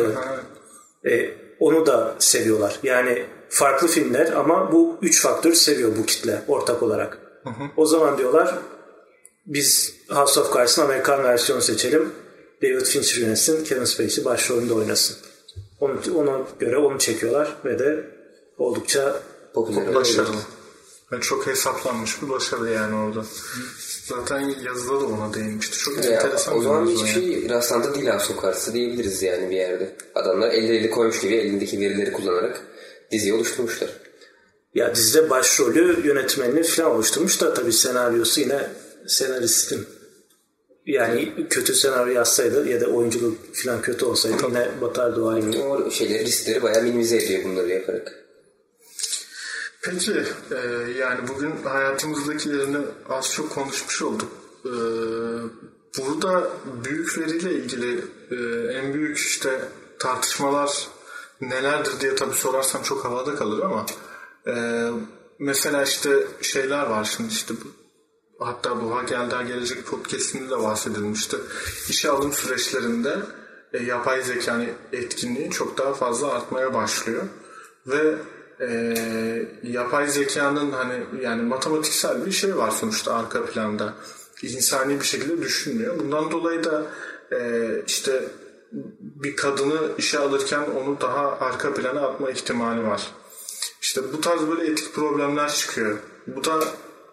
E, 1.10 1.30
onu 1.60 1.86
da 1.86 2.14
seviyorlar. 2.18 2.78
Yani 2.82 3.26
farklı 3.48 3.88
filmler 3.88 4.32
ama 4.32 4.72
bu 4.72 4.98
üç 5.02 5.22
faktör 5.22 5.52
seviyor 5.52 5.96
bu 5.98 6.06
kitle 6.06 6.42
ortak 6.48 6.82
olarak. 6.82 7.18
O 7.76 7.86
zaman 7.86 8.18
diyorlar 8.18 8.58
biz 9.46 9.94
House 10.08 10.40
of 10.40 10.54
Cards'ın 10.54 10.82
Amerikan 10.82 11.24
versiyonu 11.24 11.62
seçelim. 11.62 12.12
David 12.62 12.84
Fincher 12.86 13.20
yönetsin, 13.22 13.64
Kevin 13.64 13.84
Spacey 13.84 14.24
başrolünde 14.24 14.72
oynasın. 14.72 15.16
Onu, 15.80 16.00
ona 16.16 16.46
göre 16.60 16.76
onu 16.76 16.98
çekiyorlar 16.98 17.56
ve 17.64 17.78
de 17.78 18.04
oldukça 18.58 19.20
Popüler. 19.54 19.94
Başarılı. 19.94 20.36
Ve 21.12 21.20
çok 21.20 21.46
hesaplanmış 21.46 22.22
bir 22.22 22.28
başarı 22.28 22.70
yani 22.70 22.94
orada. 22.94 23.24
Zaten 24.04 24.54
yazıda 24.64 25.00
da 25.00 25.06
ona 25.06 25.34
değinmişti. 25.34 25.78
Çok 25.78 26.04
Ya, 26.04 26.10
enteresan 26.10 26.58
o 26.58 26.62
zaman 26.62 26.88
bir 26.88 26.92
hiçbir 26.92 27.22
yani. 27.22 27.42
şey 27.42 27.48
rastlantı 27.48 27.94
değil 27.94 28.06
Cards'ı 28.42 28.74
diyebiliriz 28.74 29.22
yani 29.22 29.50
bir 29.50 29.56
yerde. 29.56 29.96
Adamlar 30.14 30.50
elleri 30.50 30.90
koymuş 30.90 31.20
gibi 31.20 31.34
elindeki 31.34 31.80
verileri 31.80 32.12
kullanarak 32.12 32.62
diziyi 33.12 33.34
oluşturmuşlar. 33.34 33.90
ya 34.74 34.94
dizide 34.94 35.30
başrolü 35.30 36.06
yönetmenini 36.06 36.62
falan 36.62 36.90
oluşturmuş 36.90 37.40
da 37.40 37.54
tabii 37.54 37.72
senaryosu 37.72 38.40
yine 38.40 38.70
senaristin 39.06 39.86
yani 40.88 41.48
kötü 41.50 41.74
senaryo 41.74 42.12
yazsaydı 42.12 42.68
ya 42.68 42.80
da 42.80 42.86
oyunculuk 42.86 43.54
falan 43.54 43.82
kötü 43.82 44.04
olsaydı 44.04 44.36
yine 44.48 44.68
batardı 44.80 45.22
o 45.22 45.28
aynı. 45.28 45.62
O 45.64 45.90
şeyleri, 45.90 46.24
riskleri 46.24 46.62
bayağı 46.62 46.82
minimize 46.82 47.16
ediyor 47.16 47.44
bunları 47.44 47.68
yaparak. 47.68 48.14
Peki 49.82 50.12
e, 50.50 50.90
yani 50.98 51.28
bugün 51.28 51.52
hayatımızdakilerini 51.64 52.78
az 53.08 53.32
çok 53.32 53.50
konuşmuş 53.50 54.02
olduk. 54.02 54.28
E, 54.64 54.72
burada 55.98 56.50
büyük 56.84 57.18
veriyle 57.18 57.52
ilgili 57.52 58.04
e, 58.30 58.36
en 58.72 58.94
büyük 58.94 59.18
işte 59.18 59.60
tartışmalar 59.98 60.88
nelerdir 61.40 62.00
diye 62.00 62.14
tabii 62.14 62.34
sorarsam 62.34 62.82
çok 62.82 63.04
havada 63.04 63.34
kalır 63.34 63.62
ama 63.62 63.86
e, 64.46 64.54
mesela 65.38 65.82
işte 65.82 66.10
şeyler 66.40 66.86
var 66.86 67.04
şimdi 67.16 67.32
işte 67.32 67.54
bu 67.54 67.77
hatta 68.38 68.82
bu 68.82 68.96
Ha 68.96 69.02
Gel 69.02 69.30
Daha 69.30 69.42
Gelecek 69.42 69.86
podcastinde 69.86 70.50
de 70.50 70.58
bahsedilmişti. 70.62 71.36
İşe 71.88 72.10
alım 72.10 72.32
süreçlerinde 72.32 73.16
e, 73.72 73.82
yapay 73.82 74.22
zekanın 74.22 74.68
etkinliği 74.92 75.50
çok 75.50 75.78
daha 75.78 75.94
fazla 75.94 76.32
artmaya 76.32 76.74
başlıyor. 76.74 77.22
Ve 77.86 78.14
e, 78.60 78.68
yapay 79.62 80.08
zekanın 80.08 80.70
hani 80.70 81.22
yani 81.22 81.42
matematiksel 81.42 82.26
bir 82.26 82.32
şey 82.32 82.56
var 82.56 82.70
sonuçta 82.70 83.14
arka 83.14 83.44
planda. 83.44 83.94
İnsani 84.42 85.00
bir 85.00 85.04
şekilde 85.04 85.42
düşünmüyor. 85.42 85.98
Bundan 85.98 86.30
dolayı 86.30 86.64
da 86.64 86.86
e, 87.32 87.68
işte 87.86 88.24
bir 89.00 89.36
kadını 89.36 89.80
işe 89.98 90.18
alırken 90.18 90.64
onu 90.82 91.00
daha 91.00 91.38
arka 91.40 91.74
plana 91.74 92.00
atma 92.00 92.30
ihtimali 92.30 92.86
var. 92.86 93.10
İşte 93.82 94.00
bu 94.12 94.20
tarz 94.20 94.48
böyle 94.48 94.70
etik 94.70 94.94
problemler 94.94 95.52
çıkıyor. 95.52 95.98
Bu 96.26 96.44
da 96.44 96.60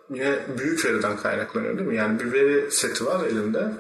yine 0.09 0.39
büyük 0.59 0.85
veriden 0.85 1.17
kaynaklanıyor 1.17 1.77
değil 1.77 1.89
mi? 1.89 1.95
Yani 1.95 2.19
bir 2.19 2.31
veri 2.33 2.71
seti 2.71 3.05
var 3.05 3.25
elinde 3.25 3.71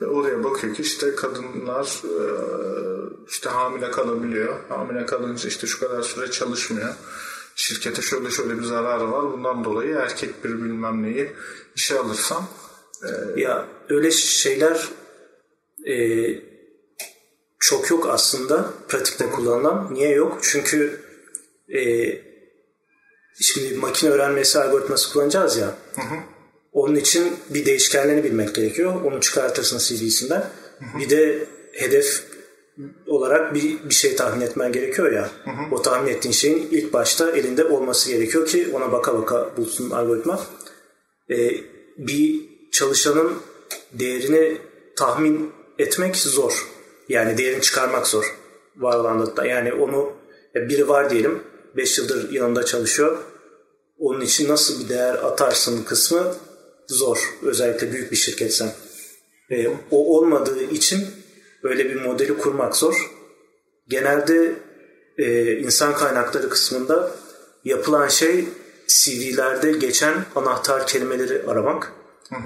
ve 0.00 0.06
oraya 0.06 0.44
bakıyor 0.44 0.74
ki 0.74 0.82
işte 0.82 1.14
kadınlar 1.14 2.02
e, 2.04 2.24
işte 3.28 3.50
hamile 3.50 3.90
kalabiliyor. 3.90 4.56
Hamile 4.68 5.06
kalınca 5.06 5.48
işte 5.48 5.66
şu 5.66 5.80
kadar 5.80 6.02
süre 6.02 6.30
çalışmıyor. 6.30 6.94
Şirkete 7.56 8.02
şöyle 8.02 8.30
şöyle 8.30 8.58
bir 8.58 8.64
zararı 8.64 9.12
var. 9.12 9.32
Bundan 9.32 9.64
dolayı 9.64 9.94
erkek 9.94 10.44
bir 10.44 10.50
bilmem 10.50 11.02
neyi 11.02 11.32
işe 11.76 11.98
alırsam 11.98 12.48
Ya 13.36 13.66
öyle 13.88 14.10
şeyler 14.10 14.88
e, 15.86 15.94
çok 17.58 17.90
yok 17.90 18.08
aslında 18.10 18.70
pratikte 18.88 19.30
kullanılan. 19.30 19.94
Niye 19.94 20.10
yok? 20.10 20.38
Çünkü 20.42 21.00
e, 21.68 21.82
şimdi 23.40 23.74
makine 23.74 24.10
öğrenmesi 24.10 24.58
algoritması 24.58 25.12
kullanacağız 25.12 25.56
ya. 25.56 25.74
Onun 26.72 26.94
için 26.94 27.36
bir 27.50 27.66
değişkenlerini 27.66 28.24
bilmek 28.24 28.54
gerekiyor. 28.54 29.02
Onu 29.04 29.20
çıkartırsın 29.20 29.78
CV'sinden. 29.78 30.44
Bir 30.98 31.10
de 31.10 31.46
hedef 31.72 32.24
olarak 33.06 33.54
bir, 33.54 33.88
bir 33.88 33.94
şey 33.94 34.16
tahmin 34.16 34.46
etmen 34.46 34.72
gerekiyor 34.72 35.12
ya. 35.12 35.30
O 35.72 35.82
tahmin 35.82 36.12
ettiğin 36.12 36.32
şeyin 36.32 36.68
ilk 36.70 36.92
başta 36.92 37.30
elinde 37.30 37.64
olması 37.64 38.10
gerekiyor 38.10 38.46
ki 38.46 38.68
ona 38.72 38.92
baka 38.92 39.14
baka 39.14 39.56
bulsun 39.56 39.90
algoritma. 39.90 40.40
Ee, 41.30 41.50
bir 41.98 42.40
çalışanın 42.72 43.32
değerini 43.92 44.58
tahmin 44.96 45.52
etmek 45.78 46.16
zor. 46.16 46.68
Yani 47.08 47.38
değerini 47.38 47.60
çıkarmak 47.60 48.06
zor. 48.06 48.36
Var 48.76 48.98
olan 48.98 49.36
da. 49.36 49.46
Yani 49.46 49.72
onu 49.72 50.12
biri 50.54 50.88
var 50.88 51.10
diyelim 51.10 51.42
5 51.76 51.98
yıldır 51.98 52.32
yanında 52.32 52.64
çalışıyor. 52.64 53.18
Onun 53.98 54.20
için 54.20 54.48
nasıl 54.48 54.84
bir 54.84 54.88
değer 54.88 55.14
atarsın 55.14 55.82
kısmı 55.82 56.34
zor. 56.88 57.34
Özellikle 57.42 57.92
büyük 57.92 58.10
bir 58.10 58.16
şirketsen. 58.16 58.72
Ee, 59.50 59.68
o 59.90 60.16
olmadığı 60.16 60.62
için 60.62 61.06
böyle 61.62 61.84
bir 61.84 62.00
modeli 62.00 62.38
kurmak 62.38 62.76
zor. 62.76 63.10
Genelde 63.88 64.54
e, 65.18 65.52
insan 65.58 65.94
kaynakları 65.94 66.48
kısmında 66.48 67.10
yapılan 67.64 68.08
şey 68.08 68.44
CV'lerde 68.86 69.72
geçen 69.72 70.14
anahtar 70.36 70.86
kelimeleri 70.86 71.42
aramak. 71.46 71.92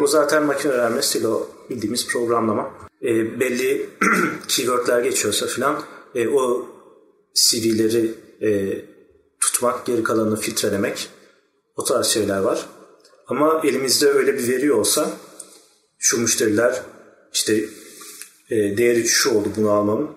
O 0.00 0.06
zaten 0.06 0.42
makine 0.42 0.72
öğrenmesiyle 0.72 1.28
o 1.28 1.48
bildiğimiz 1.70 2.06
programlama. 2.06 2.74
E, 3.02 3.40
belli 3.40 3.86
keywordler 4.48 5.00
geçiyorsa 5.00 5.46
filan 5.46 5.82
e, 6.14 6.28
o 6.28 6.66
CV'leri 7.34 8.14
e, 8.42 8.80
tutmak, 9.52 9.86
geri 9.86 10.02
kalanını 10.02 10.36
filtrelemek 10.36 11.08
o 11.76 11.84
tarz 11.84 12.06
şeyler 12.06 12.38
var. 12.38 12.66
Ama 13.26 13.62
elimizde 13.64 14.10
öyle 14.10 14.34
bir 14.34 14.48
veri 14.48 14.72
olsa 14.72 15.10
şu 15.98 16.20
müşteriler 16.20 16.82
işte 17.32 17.64
e, 18.50 18.56
değeri 18.76 19.08
şu 19.08 19.38
oldu 19.38 19.48
bunu 19.56 19.70
almamın. 19.70 20.10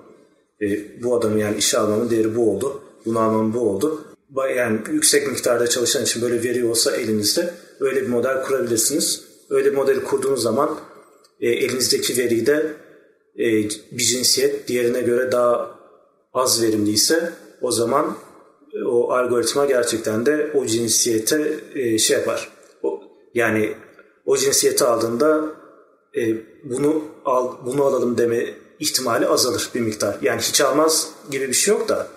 E, 0.61 1.03
bu 1.03 1.15
adamın 1.15 1.37
yani 1.37 1.57
işe 1.57 1.77
almamın 1.77 2.09
değeri 2.09 2.35
bu 2.35 2.51
oldu. 2.51 2.81
Bunu 3.05 3.19
almamın 3.19 3.53
bu 3.53 3.59
oldu. 3.59 4.05
Yani 4.55 4.79
yüksek 4.91 5.27
miktarda 5.27 5.67
çalışan 5.67 6.03
için 6.03 6.21
böyle 6.21 6.43
veri 6.43 6.65
olsa 6.65 6.95
elinizde 6.95 7.53
öyle 7.79 8.01
bir 8.01 8.07
model 8.07 8.43
kurabilirsiniz. 8.43 9.23
Öyle 9.49 9.71
bir 9.71 9.75
modeli 9.75 10.03
kurduğunuz 10.03 10.41
zaman 10.41 10.79
e, 11.39 11.49
elinizdeki 11.49 12.17
veriyi 12.17 12.45
de 12.45 12.73
e, 13.35 13.45
bir 13.91 14.03
cinsiyet 14.03 14.67
diğerine 14.67 15.01
göre 15.01 15.31
daha 15.31 15.79
az 16.33 16.63
verimliyse 16.63 17.33
o 17.61 17.71
zaman 17.71 18.17
o 18.85 19.13
algoritma 19.13 19.65
gerçekten 19.65 20.25
de 20.25 20.51
o 20.53 20.65
cinsiyete 20.65 21.59
e, 21.75 21.97
şey 21.97 22.17
yapar. 22.17 22.49
O, 22.83 23.01
yani 23.33 23.73
o 24.25 24.37
cinsiyeti 24.37 24.83
aldığında 24.83 25.43
e, 26.17 26.21
bunu 26.63 27.03
al 27.25 27.57
bunu 27.65 27.83
alalım 27.83 28.17
deme 28.17 28.53
ihtimali 28.79 29.27
azalır 29.27 29.69
bir 29.75 29.81
miktar. 29.81 30.17
Yani 30.21 30.41
hiç 30.41 30.61
almaz 30.61 31.09
gibi 31.31 31.47
bir 31.47 31.53
şey 31.53 31.73
yok 31.73 31.89
da 31.89 32.07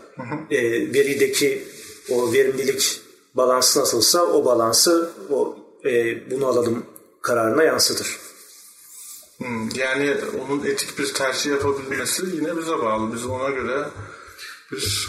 e, 0.51 0.63
verideki 0.95 1.63
o 2.11 2.33
verimlilik 2.33 3.01
balansı 3.35 3.81
nasılsa 3.81 4.25
o 4.25 4.45
balansı 4.45 5.11
o 5.31 5.57
e, 5.85 5.91
bunu 6.31 6.47
alalım 6.47 6.87
kararına 7.23 7.63
yansıtır. 7.63 8.19
Hmm, 9.39 9.69
yani 9.75 10.17
onun 10.45 10.65
etik 10.67 10.99
bir 10.99 11.15
tercih 11.15 11.51
yapabilmesi 11.51 12.27
yine 12.27 12.57
bize 12.57 12.79
bağlı. 12.79 13.15
Biz 13.15 13.27
ona 13.27 13.51
göre 13.51 13.85
bir 14.73 15.09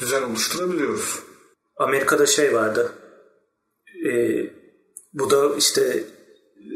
düzen 0.00 0.22
oluşturabiliyoruz. 0.22 1.18
Amerika'da 1.76 2.26
şey 2.26 2.54
vardı. 2.54 2.92
E, 4.06 4.12
bu 5.12 5.30
da 5.30 5.56
işte 5.56 6.04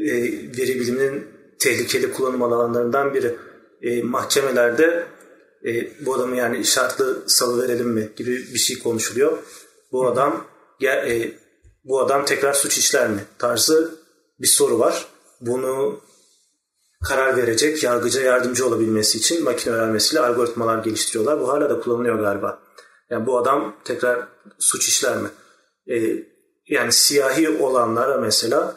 e, 0.07 0.13
veri 0.59 0.81
biliminin 0.81 1.27
tehlikeli 1.59 2.13
kullanım 2.13 2.43
alanlarından 2.43 3.15
biri. 3.15 3.37
E, 3.83 4.03
mahkemelerde 4.03 5.07
e, 5.67 5.91
bu 6.07 6.15
adamı 6.15 6.37
yani 6.37 6.65
şartlı 6.65 7.23
salı 7.27 7.63
verelim 7.63 7.89
mi 7.89 8.09
gibi 8.17 8.37
bir 8.37 8.59
şey 8.59 8.79
konuşuluyor. 8.79 9.39
Bu 9.93 10.07
adam 10.07 10.47
ya, 10.81 11.07
e, 11.07 11.33
bu 11.85 12.01
adam 12.01 12.25
tekrar 12.25 12.53
suç 12.53 12.79
işler 12.79 13.11
mi 13.11 13.25
tarzı 13.39 13.95
bir 14.41 14.47
soru 14.47 14.79
var. 14.79 15.07
Bunu 15.41 16.01
karar 17.09 17.37
verecek 17.37 17.83
yargıca 17.83 18.23
yardımcı 18.23 18.67
olabilmesi 18.67 19.19
için 19.19 19.45
makine 19.45 19.75
öğrenmesiyle 19.75 20.21
algoritmalar 20.21 20.85
geliştiriyorlar. 20.85 21.41
Bu 21.41 21.49
hala 21.49 21.71
da 21.71 21.81
kullanılıyor 21.81 22.19
galiba. 22.21 22.68
Yani 23.11 23.27
bu 23.27 23.39
adam 23.39 23.77
tekrar 23.85 24.29
suç 24.59 24.89
işler 24.89 25.17
mi? 25.17 25.29
Ee, 25.91 26.25
yani 26.67 26.93
siyahi 26.93 27.49
olanlara 27.49 28.17
mesela 28.17 28.77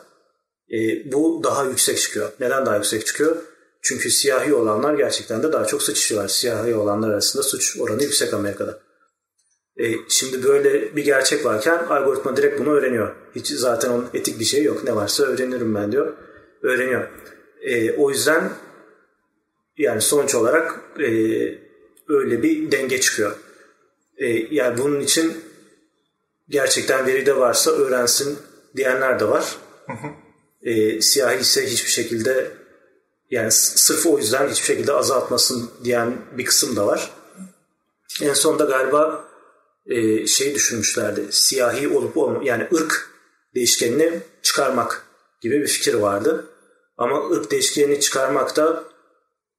e, 0.71 0.77
bu 1.11 1.41
daha 1.43 1.63
yüksek 1.63 1.97
çıkıyor. 1.97 2.31
Neden 2.39 2.65
daha 2.65 2.75
yüksek 2.75 3.05
çıkıyor? 3.05 3.35
Çünkü 3.81 4.09
siyahi 4.09 4.53
olanlar 4.53 4.93
gerçekten 4.93 5.43
de 5.43 5.51
daha 5.51 5.65
çok 5.65 5.83
suç 5.83 5.97
işliyorlar. 5.97 6.29
Siyahi 6.29 6.75
olanlar 6.75 7.09
arasında 7.09 7.43
suç 7.43 7.77
oranı 7.79 8.03
yüksek 8.03 8.33
Amerika'da. 8.33 8.79
E, 9.77 9.85
şimdi 10.09 10.43
böyle 10.43 10.95
bir 10.95 11.05
gerçek 11.05 11.45
varken 11.45 11.77
algoritma 11.77 12.37
direkt 12.37 12.59
bunu 12.59 12.69
öğreniyor. 12.69 13.15
Hiç 13.35 13.47
zaten 13.47 13.89
onun 13.89 14.09
etik 14.13 14.39
bir 14.39 14.45
şey 14.45 14.63
yok. 14.63 14.83
Ne 14.83 14.95
varsa 14.95 15.23
öğrenirim 15.23 15.75
ben 15.75 15.91
diyor. 15.91 16.13
Öğreniyor. 16.63 17.07
E, 17.61 17.91
o 17.91 18.09
yüzden 18.09 18.51
yani 19.77 20.01
sonuç 20.01 20.35
olarak 20.35 20.79
e, 20.99 21.07
öyle 22.07 22.43
bir 22.43 22.71
denge 22.71 22.99
çıkıyor. 23.01 23.35
E, 24.21 24.55
yani 24.55 24.77
bunun 24.77 24.99
için 24.99 25.43
gerçekten 26.49 27.07
veride 27.07 27.37
varsa 27.37 27.71
öğrensin 27.71 28.39
diyenler 28.75 29.19
de 29.19 29.29
var. 29.29 29.57
E, 30.61 31.01
siyahi 31.01 31.39
ise 31.39 31.65
hiçbir 31.65 31.89
şekilde 31.89 32.51
yani 33.29 33.51
sırf 33.51 34.05
o 34.05 34.17
yüzden 34.17 34.49
hiçbir 34.49 34.65
şekilde 34.65 34.93
azaltmasın 34.93 35.71
diyen 35.83 36.17
bir 36.37 36.45
kısım 36.45 36.75
da 36.75 36.87
var. 36.87 37.11
En 38.21 38.33
sonunda 38.33 38.63
galiba 38.63 39.25
e, 39.85 40.27
şey 40.27 40.55
düşünmüşlerdi. 40.55 41.27
Siyahi 41.31 41.87
olup 41.87 42.17
olma 42.17 42.43
yani 42.43 42.67
ırk 42.73 43.09
değişkenini 43.55 44.19
çıkarmak 44.41 45.05
gibi 45.41 45.61
bir 45.61 45.67
fikir 45.67 45.93
vardı. 45.93 46.45
Ama 46.97 47.29
ırk 47.29 47.51
değişkenini 47.51 47.99
çıkarmak 47.99 48.55
da 48.55 48.83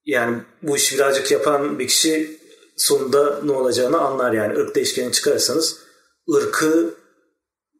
yani 0.05 0.43
bu 0.63 0.77
işi 0.77 0.95
birazcık 0.95 1.31
yapan 1.31 1.79
bir 1.79 1.89
kişi 1.89 2.42
sonunda 2.83 3.41
ne 3.45 3.53
olacağını 3.53 3.99
anlar 3.99 4.33
yani. 4.33 4.59
ırk 4.59 4.75
değişkenini 4.75 5.13
çıkarırsanız 5.13 5.79
ırkı 6.35 6.95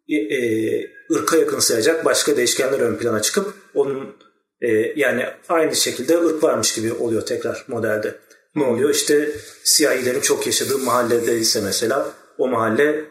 e, 0.09 0.17
e, 0.17 0.91
ırka 1.13 1.37
yakın 1.37 1.59
sayacak 1.59 2.05
başka 2.05 2.37
değişkenler 2.37 2.81
ön 2.81 2.97
plana 2.97 3.23
çıkıp 3.23 3.55
onun 3.75 4.17
e, 4.61 4.69
yani 4.97 5.27
aynı 5.49 5.77
şekilde 5.77 6.19
ırk 6.19 6.43
varmış 6.43 6.75
gibi 6.75 6.93
oluyor 6.93 7.23
tekrar 7.23 7.65
modelde. 7.69 8.15
Ne 8.55 8.65
oluyor? 8.65 8.91
İşte 8.91 9.33
siyahilerin 9.65 10.21
çok 10.21 10.47
yaşadığı 10.47 10.79
mahallede 10.79 11.39
ise 11.39 11.61
mesela 11.61 12.13
o 12.39 12.49
mahalle 12.49 13.05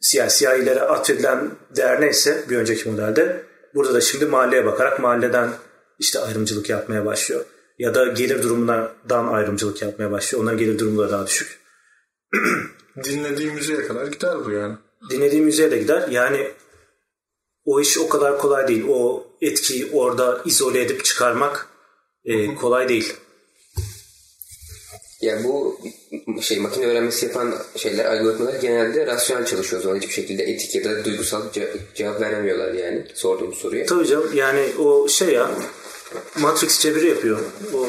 siyah 0.00 0.28
siyahilere 0.28 0.80
atfedilen 0.80 1.50
değer 1.76 2.00
neyse 2.00 2.44
bir 2.50 2.56
önceki 2.56 2.90
modelde 2.90 3.42
burada 3.74 3.94
da 3.94 4.00
şimdi 4.00 4.26
mahalleye 4.26 4.64
bakarak 4.64 5.00
mahalleden 5.00 5.50
işte 5.98 6.18
ayrımcılık 6.18 6.70
yapmaya 6.70 7.04
başlıyor. 7.06 7.44
Ya 7.78 7.94
da 7.94 8.04
gelir 8.06 8.42
durumundan 8.42 9.28
ayrımcılık 9.28 9.82
yapmaya 9.82 10.10
başlıyor. 10.10 10.42
Onların 10.42 10.58
gelir 10.58 10.78
durumları 10.78 11.10
daha 11.12 11.26
düşük. 11.26 11.60
Dinlediğim 13.04 13.54
müziğe 13.54 13.86
kadar 13.86 14.06
gider 14.06 14.44
bu 14.44 14.50
yani. 14.50 14.76
Dinlediğim 15.10 15.44
müziğe 15.44 15.70
de 15.70 15.78
gider. 15.78 16.08
Yani 16.08 16.50
o 17.64 17.80
iş 17.80 17.98
o 17.98 18.08
kadar 18.08 18.38
kolay 18.38 18.68
değil. 18.68 18.84
O 18.88 19.26
etkiyi 19.40 19.90
orada 19.92 20.42
izole 20.44 20.80
edip 20.80 21.04
çıkarmak 21.04 21.68
e, 22.24 22.54
kolay 22.54 22.88
değil. 22.88 23.14
Yani 25.20 25.44
bu 25.44 25.80
şey 26.42 26.60
makine 26.60 26.86
öğrenmesi 26.86 27.26
yapan 27.26 27.54
şeyler 27.76 28.04
algoritmalar 28.04 28.54
genelde 28.54 29.06
rasyonel 29.06 29.46
çalışıyor 29.46 29.80
o 29.80 29.82
zaman 29.82 29.96
hiçbir 29.96 30.12
şekilde 30.12 30.42
etik 30.42 30.74
ya 30.74 30.84
da 30.84 31.04
duygusal 31.04 31.48
ce- 31.50 31.76
cevap 31.94 32.20
veremiyorlar 32.20 32.72
yani 32.72 33.06
sorduğum 33.14 33.54
soruya. 33.54 33.86
Tabii 33.86 34.06
canım 34.06 34.30
yani 34.34 34.72
o 34.78 35.08
şey 35.08 35.28
ya 35.28 35.50
Matrix 36.38 36.80
çeviri 36.80 37.08
yapıyor. 37.08 37.38
O 37.74 37.86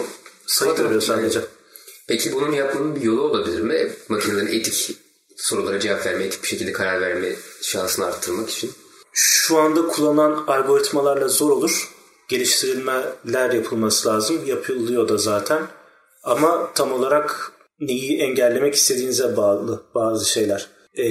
sayı 0.47 0.75
tarıyor 0.75 1.01
sadece. 1.01 1.39
Peki 2.07 2.33
bunun 2.33 2.51
yapmanın 2.51 2.95
bir 2.95 3.01
yolu 3.01 3.21
olabilir 3.21 3.61
mi? 3.61 3.91
Makinelerin 4.09 4.59
etik 4.59 4.97
sorulara 5.35 5.79
cevap 5.79 6.05
verme, 6.05 6.23
etik 6.23 6.43
bir 6.43 6.47
şekilde 6.47 6.71
karar 6.71 7.01
verme 7.01 7.35
şansını 7.61 8.05
arttırmak 8.05 8.49
için. 8.49 8.71
Şu 9.11 9.57
anda 9.57 9.87
kullanılan 9.87 10.43
algoritmalarla 10.47 11.27
zor 11.27 11.49
olur. 11.49 11.89
Geliştirilmeler 12.27 13.51
yapılması 13.51 14.09
lazım. 14.09 14.45
Yapılıyor 14.45 15.09
da 15.09 15.17
zaten. 15.17 15.67
Ama 16.23 16.73
tam 16.73 16.91
olarak 16.91 17.51
neyi 17.79 18.19
engellemek 18.19 18.75
istediğinize 18.75 19.37
bağlı 19.37 19.83
bazı 19.95 20.29
şeyler. 20.29 20.67
Ee, 20.97 21.05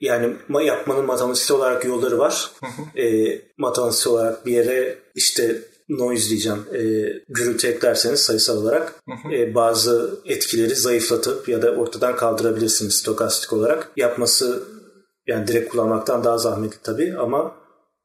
yani 0.00 0.36
yapmanın 0.62 1.04
matematiksel 1.06 1.56
olarak 1.56 1.84
yolları 1.84 2.18
var. 2.18 2.50
Ee, 2.96 3.40
matematiksel 3.58 4.12
olarak 4.12 4.46
bir 4.46 4.52
yere 4.52 4.98
işte 5.14 5.62
noise 5.98 6.28
diyeceğim 6.30 6.64
e, 6.74 6.80
gürültü 7.28 7.68
eklerseniz 7.68 8.20
sayısal 8.20 8.56
olarak 8.56 8.94
e, 9.32 9.54
bazı 9.54 10.20
etkileri 10.24 10.74
zayıflatıp 10.74 11.48
ya 11.48 11.62
da 11.62 11.70
ortadan 11.70 12.16
kaldırabilirsiniz 12.16 12.94
stokastik 12.94 13.52
olarak. 13.52 13.90
Yapması 13.96 14.62
yani 15.26 15.46
direkt 15.46 15.72
kullanmaktan 15.72 16.24
daha 16.24 16.38
zahmetli 16.38 16.78
tabii 16.82 17.14
ama 17.18 17.54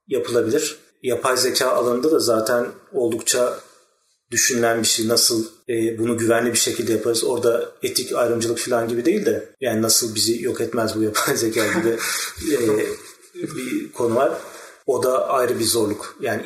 yapılabilir. 0.07 0.77
Yapay 1.03 1.37
zeka 1.37 1.71
alanında 1.71 2.11
da 2.11 2.19
zaten 2.19 2.65
oldukça 2.93 3.59
düşünülen 4.31 4.81
bir 4.81 4.87
şey. 4.87 5.07
Nasıl 5.07 5.45
e, 5.69 5.97
bunu 5.97 6.17
güvenli 6.17 6.53
bir 6.53 6.57
şekilde 6.57 6.91
yaparız. 6.91 7.23
Orada 7.23 7.71
etik 7.83 8.13
ayrımcılık 8.15 8.57
falan 8.57 8.87
gibi 8.87 9.05
değil 9.05 9.25
de 9.25 9.49
yani 9.61 9.81
nasıl 9.81 10.15
bizi 10.15 10.43
yok 10.43 10.61
etmez 10.61 10.95
bu 10.95 11.03
yapay 11.03 11.37
zeka 11.37 11.67
gibi 11.67 11.97
e, 12.53 12.57
bir 13.35 13.91
konu 13.91 14.15
var. 14.15 14.31
O 14.85 15.03
da 15.03 15.27
ayrı 15.27 15.59
bir 15.59 15.65
zorluk. 15.65 16.17
Yani 16.21 16.41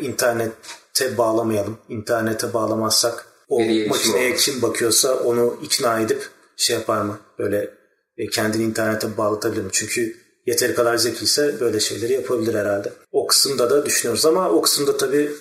internete 1.01 1.17
bağlamayalım. 1.17 1.77
İnternete 1.89 2.53
bağlamazsak 2.53 3.25
o 3.49 3.59
Veri 3.59 3.87
makineye 3.87 4.35
kim 4.35 4.61
bakıyorsa 4.61 5.15
onu 5.15 5.57
ikna 5.61 5.99
edip 5.99 6.27
şey 6.57 6.75
yapar 6.75 7.01
mı? 7.01 7.19
Böyle 7.39 7.69
e, 8.17 8.27
kendini 8.27 8.63
internete 8.63 9.17
bağlatabilir 9.17 9.61
mi? 9.61 9.69
Çünkü 9.71 10.17
yeteri 10.45 10.75
kadar 10.75 10.97
zekiyse 10.97 11.59
böyle 11.59 11.79
şeyleri 11.79 12.13
yapabilir 12.13 12.55
herhalde. 12.55 12.93
O 13.11 13.27
kısımda 13.27 13.69
da 13.69 13.85
düşünüyoruz 13.85 14.25
ama 14.25 14.49
o 14.49 14.61
kısımda 14.61 14.97
tabii 14.97 15.31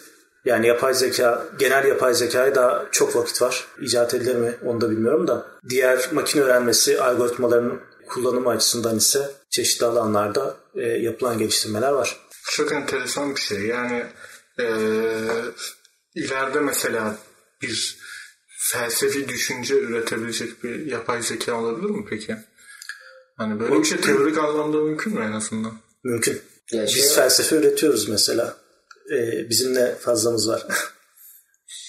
yani 0.44 0.66
yapay 0.66 0.94
zeka, 0.94 1.44
genel 1.58 1.84
yapay 1.84 2.14
zekaya 2.14 2.54
daha 2.54 2.86
çok 2.92 3.16
vakit 3.16 3.42
var. 3.42 3.66
İcat 3.80 4.14
edilir 4.14 4.36
mi 4.36 4.54
onu 4.66 4.80
da 4.80 4.90
bilmiyorum 4.90 5.28
da. 5.28 5.46
Diğer 5.68 6.08
makine 6.12 6.42
öğrenmesi 6.42 7.00
algoritmaların 7.00 7.80
kullanımı 8.08 8.48
açısından 8.50 8.96
ise 8.96 9.30
çeşitli 9.50 9.86
alanlarda 9.86 10.56
e, 10.74 10.82
yapılan 10.82 11.38
geliştirmeler 11.38 11.92
var. 11.92 12.16
Çok 12.50 12.72
enteresan 12.72 13.34
bir 13.34 13.40
şey. 13.40 13.58
Yani 13.66 14.06
e, 14.58 14.64
ileride 16.14 16.60
mesela 16.60 17.16
bir 17.62 17.98
felsefi 18.72 19.28
düşünce 19.28 19.74
üretebilecek 19.74 20.64
bir 20.64 20.86
yapay 20.86 21.22
zeka 21.22 21.54
olabilir 21.54 21.90
mi 21.90 22.06
peki? 22.10 22.36
Hani 23.36 23.60
böyle 23.60 23.74
bir 23.78 23.84
şey 23.84 24.00
teorik 24.00 24.38
anlamda 24.38 24.76
mümkün 24.80 25.14
mü 25.14 25.24
en 25.24 25.32
azından? 25.32 25.78
Mümkün. 26.04 26.42
Ya 26.72 26.82
Biz 26.82 26.90
şey- 26.90 27.14
felsefe 27.14 27.56
üretiyoruz 27.56 28.08
mesela. 28.08 28.56
E, 29.12 29.48
bizim 29.50 29.74
ne 29.74 29.94
fazlamız 29.94 30.48
var. 30.48 30.66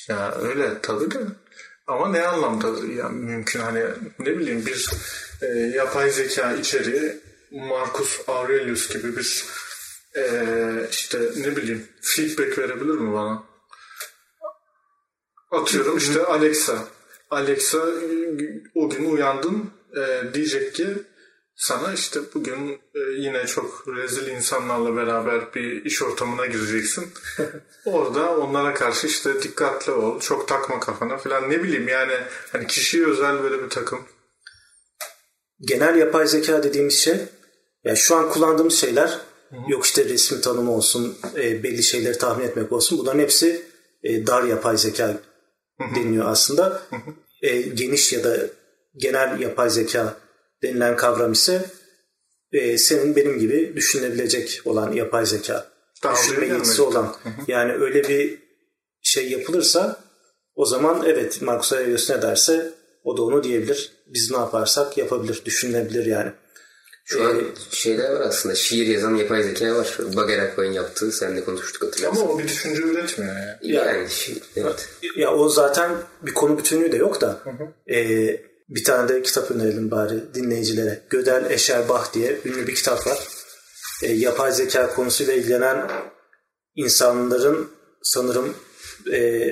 Ya 0.08 0.36
öyle 0.42 0.82
tabii 0.82 1.12
de 1.12 1.20
ama 1.88 2.10
ne 2.10 2.28
anlamda 2.28 2.94
ya 2.94 3.10
mümkün 3.10 3.60
hani 3.60 3.84
ne 4.20 4.38
bileyim 4.40 4.66
bir 4.66 4.90
e, 5.42 5.46
yapay 5.60 6.12
zeka 6.12 6.54
içeriği 6.54 7.22
Marcus 7.52 8.20
Aurelius 8.28 8.90
gibi 8.94 9.18
bir 9.18 9.46
e, 10.16 10.24
işte 10.92 11.20
ne 11.36 11.56
bileyim 11.56 11.88
feedback 12.02 12.58
verebilir 12.58 12.94
mi 12.94 13.14
bana? 13.14 13.44
Atıyorum 15.52 15.98
işte 15.98 16.26
Alexa. 16.26 16.88
Alexa 17.30 17.88
o 18.76 18.90
gün 18.90 19.12
uyandın 19.12 19.72
e, 19.98 20.34
diyecek 20.34 20.76
ki 20.76 20.88
sana 21.56 21.94
işte 21.94 22.20
bugün 22.34 22.82
e, 22.96 23.00
yine 23.18 23.48
çok 23.48 23.88
rezil 23.88 24.28
insanlarla 24.28 24.96
beraber 24.96 25.54
bir 25.54 25.86
iş 25.86 26.02
ortamına 26.02 26.46
gireceksin. 26.46 27.14
Orada 27.86 28.38
onlara 28.38 28.74
karşı 28.74 29.08
işte 29.08 29.44
dikkatli 29.44 29.92
ol, 29.92 30.20
çok 30.20 30.48
takma 30.48 30.80
kafana 30.80 31.18
falan 31.18 31.50
ne 31.50 31.64
bileyim 31.64 31.88
yani 31.88 32.14
hani 32.52 32.68
kişiye 32.68 33.08
özel 33.08 33.44
böyle 33.44 33.64
bir 33.64 33.70
takım. 33.70 34.00
genel 35.62 35.96
yapay 35.96 36.28
zeka 36.28 36.64
dediğimiz 36.64 37.00
şey 37.00 37.18
yani 37.84 37.98
şu 37.98 38.16
an 38.16 38.30
kullandığımız 38.30 38.74
şeyler 38.74 39.20
yok 39.68 39.86
işte 39.86 40.06
resmi 40.06 40.42
tanımı 40.42 40.76
olsun 40.76 41.18
e, 41.36 41.64
belli 41.64 41.84
şeyleri 41.84 42.18
tahmin 42.18 42.46
etmek 42.46 42.72
olsun 42.72 43.00
bunların 43.00 43.20
hepsi 43.20 43.66
e, 44.04 44.28
dar 44.28 44.44
yapay 44.44 44.78
zeka 44.78 45.18
deniliyor 45.96 46.26
aslında. 46.26 46.82
E, 47.42 47.62
geniş 47.62 48.14
ya 48.14 48.24
da 48.24 48.38
genel 48.96 49.40
yapay 49.40 49.70
zeka 49.70 50.18
denilen 50.64 50.96
kavram 50.96 51.32
ise 51.32 51.66
e, 52.52 52.78
senin 52.78 53.16
benim 53.16 53.40
gibi 53.40 53.74
düşünebilecek 53.76 54.62
olan 54.66 54.92
yapay 54.92 55.26
zeka. 55.26 55.72
Daha 56.04 56.16
Düşünme 56.16 56.48
yetisi 56.48 56.82
olan. 56.82 57.16
Yani 57.48 57.74
öyle 57.74 58.04
bir 58.04 58.40
şey 59.02 59.30
yapılırsa 59.32 60.04
o 60.56 60.66
zaman 60.66 61.04
evet 61.06 61.42
Marcus 61.42 61.74
Aurelius 61.74 62.10
ne 62.10 62.22
derse 62.22 62.74
o 63.04 63.18
da 63.18 63.22
onu 63.22 63.44
diyebilir. 63.44 63.92
Biz 64.08 64.32
ne 64.32 64.38
yaparsak 64.38 64.98
yapabilir, 64.98 65.42
düşünülebilir 65.46 66.06
yani. 66.06 66.32
Şu 67.12 67.24
an 67.24 67.42
şeyler 67.70 68.12
var 68.12 68.22
aslında. 68.22 68.56
Şiir 68.56 68.88
yazan 68.88 69.16
yapay 69.16 69.44
zeka 69.44 69.76
var. 69.76 69.98
Bager 70.16 70.40
Akbay'ın 70.40 70.72
yaptığı. 70.72 71.12
Seninle 71.12 71.44
konuştuk 71.44 71.84
hatırlarsın. 71.84 72.22
Ama 72.22 72.32
o 72.32 72.40
bir 72.40 72.44
düşünce 72.44 72.82
üretmiyor 72.82 73.36
yani. 73.36 73.58
yani 73.62 74.10
şey, 74.10 74.42
evet. 74.56 74.90
Ya 75.16 75.34
o 75.34 75.50
zaten 75.50 75.92
bir 76.22 76.34
konu 76.34 76.58
bütünlüğü 76.58 76.92
de 76.92 76.98
yok 76.98 77.22
da 77.22 77.40
e, 77.92 77.98
bir 78.70 78.84
tane 78.84 79.10
de 79.10 79.22
kitap 79.22 79.52
önerelim 79.52 79.92
bari 79.92 80.34
dinleyicilere. 80.34 81.02
Gödel 81.10 81.52
Eşerbah 81.52 82.14
diye 82.14 82.40
ünlü 82.46 82.68
bir 82.68 82.76
kitap 82.76 83.08
var. 83.08 83.28
E, 84.04 84.12
yapay 84.12 84.52
zeka 84.52 84.96
konusuyla 84.96 85.34
ilgilenen 85.34 85.88
insanların 86.76 87.72
sanırım 88.04 88.56
e, 89.12 89.44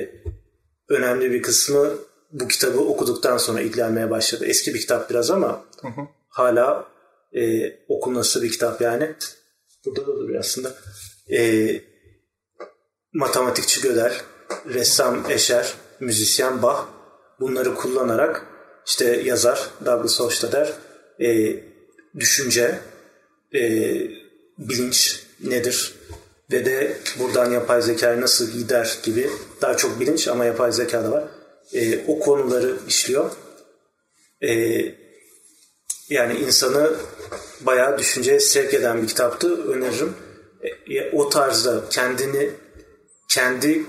önemli 0.88 1.30
bir 1.32 1.42
kısmı 1.42 1.90
bu 2.32 2.48
kitabı 2.48 2.80
okuduktan 2.80 3.36
sonra 3.36 3.60
ilgilenmeye 3.60 4.10
başladı. 4.10 4.46
Eski 4.46 4.74
bir 4.74 4.80
kitap 4.80 5.10
biraz 5.10 5.30
ama 5.30 5.64
hı 5.82 5.88
hı. 5.88 6.00
hala 6.28 6.90
e, 7.32 7.72
okunması 7.88 8.42
bir 8.42 8.50
kitap 8.50 8.80
yani. 8.80 9.14
Burada 9.86 10.02
da 10.02 10.16
duruyor 10.16 10.40
aslında. 10.40 10.74
E, 11.32 11.70
matematikçi 13.12 13.80
Gödel, 13.80 14.14
ressam 14.66 15.30
Eşer, 15.30 15.74
müzisyen 16.00 16.62
Bach 16.62 16.84
bunları 17.40 17.74
kullanarak 17.74 18.46
işte 18.86 19.22
yazar 19.24 19.70
Douglas 19.86 20.20
Hofstadter 20.20 20.72
e, 21.20 21.56
düşünce, 22.18 22.78
e, 23.54 23.60
bilinç 24.58 25.22
nedir 25.40 25.94
ve 26.52 26.64
de 26.66 26.96
buradan 27.18 27.50
yapay 27.50 27.82
zeka 27.82 28.20
nasıl 28.20 28.50
gider 28.50 28.98
gibi 29.02 29.30
daha 29.62 29.76
çok 29.76 30.00
bilinç 30.00 30.28
ama 30.28 30.44
yapay 30.44 30.72
zeka 30.72 31.04
da 31.04 31.10
var. 31.10 31.24
E, 31.72 32.04
o 32.06 32.18
konuları 32.18 32.76
işliyor. 32.88 33.30
E, 34.42 34.50
yani 36.10 36.38
insanı 36.38 36.92
bayağı 37.60 37.98
düşünceye 37.98 38.40
sevk 38.40 38.74
eden 38.74 39.02
bir 39.02 39.06
kitaptı. 39.06 39.64
Öneririm. 39.64 40.14
E, 40.90 41.10
o 41.10 41.28
tarzda 41.28 41.82
kendini 41.90 42.50
kendi 43.28 43.84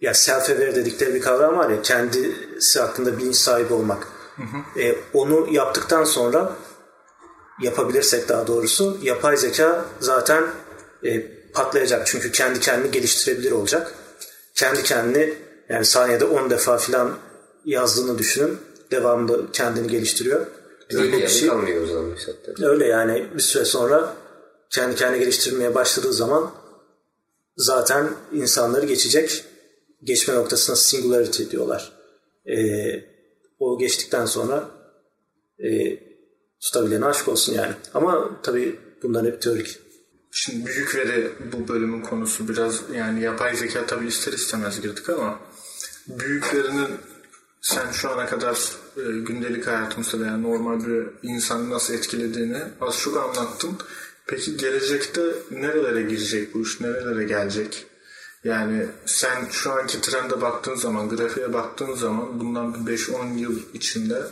ya 0.00 0.12
self-aware 0.12 0.74
dedikleri 0.74 1.14
bir 1.14 1.20
kavram 1.20 1.58
var 1.58 1.70
ya 1.70 1.82
kendisi 1.82 2.80
hakkında 2.80 3.18
bilinç 3.18 3.36
sahibi 3.36 3.74
olmak. 3.74 4.08
Hı 4.36 4.42
hı. 4.42 4.80
E, 4.80 4.96
onu 5.14 5.48
yaptıktan 5.50 6.04
sonra 6.04 6.52
yapabilirsek 7.62 8.28
daha 8.28 8.46
doğrusu 8.46 8.98
yapay 9.02 9.36
zeka 9.36 9.84
zaten 10.00 10.44
e, 11.04 11.26
patlayacak. 11.52 12.06
Çünkü 12.06 12.32
kendi 12.32 12.60
kendini 12.60 12.90
geliştirebilir 12.90 13.50
olacak. 13.50 13.94
Kendi 14.54 14.82
kendini 14.82 15.34
yani 15.68 15.84
saniyede 15.84 16.24
10 16.24 16.50
defa 16.50 16.78
filan 16.78 17.12
yazdığını 17.64 18.18
düşünün. 18.18 18.58
Devamlı 18.90 19.52
kendini 19.52 19.88
geliştiriyor. 19.88 20.46
Öyle 20.90 21.22
bir 21.22 21.28
şey. 21.28 21.48
kalmıyor 21.48 21.82
o 21.82 21.86
zaman 21.86 22.04
mesela. 22.04 22.36
Öyle 22.70 22.86
yani 22.86 23.26
bir 23.34 23.40
süre 23.40 23.64
sonra 23.64 24.16
kendi 24.70 24.96
kendini 24.96 25.20
geliştirmeye 25.20 25.74
başladığı 25.74 26.12
zaman 26.12 26.54
zaten 27.56 28.10
insanları 28.32 28.86
geçecek. 28.86 29.44
Geçme 30.02 30.34
noktasına 30.34 30.76
singularity 30.76 31.42
diyorlar. 31.50 31.92
Ee, 32.46 33.04
o 33.58 33.78
geçtikten 33.78 34.26
sonra 34.26 34.70
e, 35.58 35.98
tutabilene 36.60 37.04
aşk 37.04 37.28
olsun 37.28 37.54
yani. 37.54 37.72
Ama 37.94 38.40
tabii 38.42 38.80
bunlar 39.02 39.26
hep 39.26 39.42
teorik. 39.42 39.78
Şimdi 40.30 40.66
büyük 40.66 40.96
veri 40.96 41.32
bu 41.52 41.68
bölümün 41.68 42.02
konusu 42.02 42.48
biraz 42.48 42.82
yani 42.94 43.22
yapay 43.22 43.56
zeka 43.56 43.86
tabii 43.86 44.06
ister 44.06 44.32
istemez 44.32 44.80
girdik 44.80 45.10
ama 45.10 45.40
büyük 46.08 46.54
verinin 46.54 46.88
sen 47.62 47.90
şu 47.92 48.10
ana 48.10 48.26
kadar 48.26 48.58
gündelik 48.96 49.66
hayatımızda 49.66 50.20
veya 50.20 50.36
normal 50.36 50.86
bir 50.86 51.06
insanı 51.22 51.70
nasıl 51.70 51.94
etkilediğini 51.94 52.58
az 52.80 52.98
çok 52.98 53.16
anlattın. 53.16 53.78
Peki 54.26 54.56
gelecekte 54.56 55.22
nerelere 55.50 56.02
girecek 56.02 56.54
bu 56.54 56.62
iş, 56.62 56.80
nerelere 56.80 57.24
gelecek? 57.24 57.86
Yani 58.44 58.86
sen 59.06 59.48
şu 59.50 59.72
anki 59.72 60.00
trende 60.00 60.40
baktığın 60.40 60.74
zaman, 60.74 61.08
grafiğe 61.08 61.52
baktığın 61.52 61.94
zaman 61.94 62.40
bundan 62.40 62.74
5-10 62.86 63.38
yıl 63.38 63.58
içinde 63.74 64.22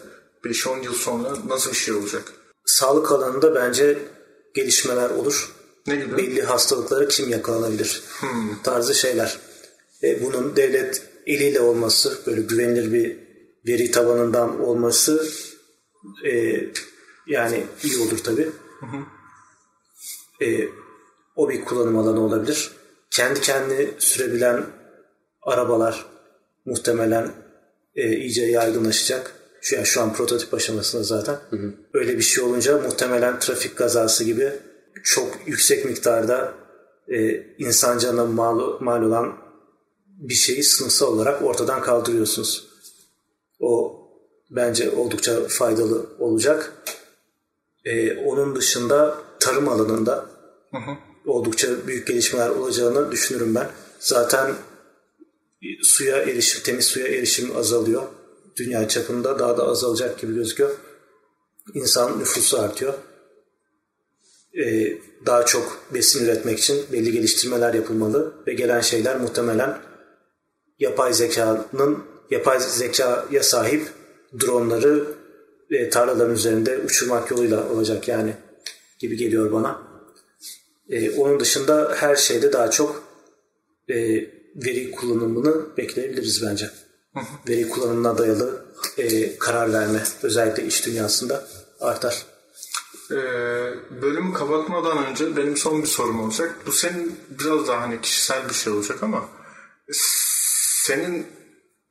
5-10 0.45 0.85
yıl 0.85 0.95
sonra 0.95 1.29
nasıl 1.49 1.71
bir 1.71 1.77
şey 1.77 1.95
olacak? 1.95 2.33
Sağlık 2.65 3.13
alanında 3.13 3.55
bence 3.55 3.99
gelişmeler 4.55 5.11
olur. 5.11 5.53
Ne 5.87 5.97
gibi? 5.97 6.17
Belli 6.17 6.43
hastalıklara 6.43 7.09
kim 7.09 7.29
yakalanabilir 7.29 8.03
hmm. 8.21 8.63
tarzı 8.63 8.95
şeyler. 8.95 9.39
E, 10.03 10.25
bunun 10.25 10.57
devlet 10.57 11.03
eliyle 11.27 11.61
olması, 11.61 12.19
böyle 12.27 12.41
güvenilir 12.41 12.93
bir 12.93 13.17
veri 13.67 13.91
tabanından 13.91 14.61
olması 14.61 15.29
e, 16.25 16.61
yani 17.27 17.65
iyi 17.83 17.99
olur 17.99 18.19
tabii. 18.19 18.51
Hı 18.81 18.87
hı. 18.87 19.05
E, 20.45 20.69
o 21.37 21.49
bir 21.49 21.65
kullanım 21.65 21.99
alanı 21.99 22.21
olabilir. 22.21 22.71
Kendi 23.11 23.41
kendini 23.41 23.91
sürebilen 23.99 24.67
arabalar 25.43 26.07
muhtemelen 26.65 27.33
e, 27.95 28.17
iyice 28.17 28.43
yaygınlaşacak. 28.43 29.35
Şu, 29.61 29.75
yani 29.75 29.87
şu 29.87 30.03
an 30.03 30.13
prototip 30.13 30.55
aşamasında 30.55 31.03
zaten. 31.03 31.39
Hı 31.51 31.57
hı. 31.57 31.75
Öyle 31.95 32.17
bir 32.17 32.23
şey 32.23 32.45
olunca 32.45 32.79
muhtemelen 32.79 33.41
trafik 33.41 33.77
kazası 33.77 34.25
gibi 34.25 34.53
çok 35.05 35.39
yüksek 35.47 35.85
miktarda 35.85 36.55
e, 37.09 37.47
insan 37.59 37.99
canına 37.99 38.25
mal, 38.25 38.81
mal 38.81 39.03
olan 39.03 39.37
bir 40.07 40.35
şeyi 40.35 40.63
sınıfsal 40.63 41.07
olarak 41.07 41.43
ortadan 41.43 41.83
kaldırıyorsunuz. 41.83 42.72
O 43.63 44.03
bence 44.51 44.91
oldukça 44.91 45.49
faydalı 45.49 46.07
olacak. 46.19 46.73
E, 47.85 48.17
onun 48.17 48.57
dışında 48.57 49.19
tarım 49.41 49.69
alanında 49.69 50.27
hı 50.71 50.77
hı. 50.77 50.97
oldukça 51.27 51.87
büyük 51.87 52.07
gelişmeler 52.07 52.49
olacağını 52.49 53.13
düşünürüm 53.13 53.55
ben. 53.55 53.69
Zaten 53.99 54.55
suya 55.83 56.17
erişim, 56.17 56.63
temiz 56.63 56.85
suya 56.85 57.07
erişim 57.07 57.57
azalıyor. 57.57 58.03
Dünya 58.57 58.89
çapında 58.89 59.39
daha 59.39 59.59
da 59.59 59.65
azalacak 59.65 60.19
gibi 60.19 60.35
gözüküyor. 60.35 60.77
İnsan 61.75 62.19
nüfusu 62.19 62.61
artıyor. 62.61 62.95
Ee, 64.59 64.99
daha 65.27 65.47
çok 65.47 65.83
besin 65.95 66.25
üretmek 66.25 66.59
için 66.59 66.87
belli 66.93 67.13
geliştirmeler 67.13 67.75
yapılmalı 67.75 68.35
ve 68.47 68.55
gelen 68.55 68.81
şeyler 68.81 69.21
muhtemelen 69.21 69.79
yapay 70.79 71.13
zekanın 71.13 72.12
yapay 72.33 72.61
zekaya 72.61 73.43
sahip 73.43 73.89
dronları 74.41 75.05
e, 75.71 75.91
tarlaların 75.91 76.35
üzerinde 76.35 76.79
uçurmak 76.79 77.31
yoluyla 77.31 77.71
olacak 77.71 78.09
yani 78.09 78.35
gibi 78.99 79.17
geliyor 79.17 79.53
bana. 79.53 79.83
E, 80.89 81.11
onun 81.11 81.41
dışında 81.41 81.95
her 81.97 82.17
şeyde 82.17 82.53
daha 82.53 82.71
çok 82.71 83.03
e, 83.89 83.95
veri 84.57 84.91
kullanımını 84.91 85.77
bekleyebiliriz 85.77 86.43
bence. 86.47 86.71
Veri 87.49 87.69
kullanımına 87.69 88.19
dayalı 88.19 88.65
e, 88.99 89.39
karar 89.39 89.73
verme 89.73 90.03
özellikle 90.23 90.67
iş 90.67 90.87
dünyasında 90.87 91.45
artar. 91.81 92.27
Ee, 93.11 93.15
bölümü 94.03 94.33
kapatmadan 94.33 95.07
önce 95.07 95.37
benim 95.37 95.57
son 95.57 95.83
bir 95.83 95.87
sorum 95.87 96.21
olacak. 96.21 96.57
Bu 96.67 96.73
senin 96.73 97.17
biraz 97.41 97.69
daha 97.69 97.81
hani 97.81 98.01
kişisel 98.01 98.49
bir 98.49 98.55
şey 98.55 98.73
olacak 98.73 99.03
ama 99.03 99.29
senin 100.83 101.27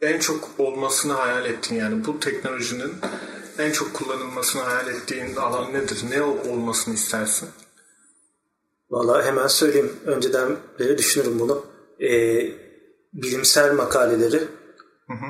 en 0.02 0.20
çok 0.20 0.50
olmasını 0.58 1.14
hayal 1.14 1.46
ettiğin 1.46 1.82
yani 1.82 2.06
bu 2.06 2.20
teknolojinin 2.20 2.94
en 3.58 3.72
çok 3.72 3.94
kullanılmasını 3.94 4.62
hayal 4.62 4.88
ettiğin 4.88 5.36
alan 5.36 5.74
nedir? 5.74 6.04
Ne 6.10 6.24
olmasını 6.24 6.94
istersin? 6.94 7.50
Vallahi 8.90 9.26
hemen 9.26 9.48
söyleyeyim. 9.48 9.92
Önceden 10.06 10.58
beri 10.80 10.98
düşünürüm 10.98 11.40
bunu. 11.40 11.66
Ee, 12.02 12.52
bilimsel 13.14 13.74
makaleleri 13.74 14.40
hı 15.08 15.14
hı. 15.14 15.26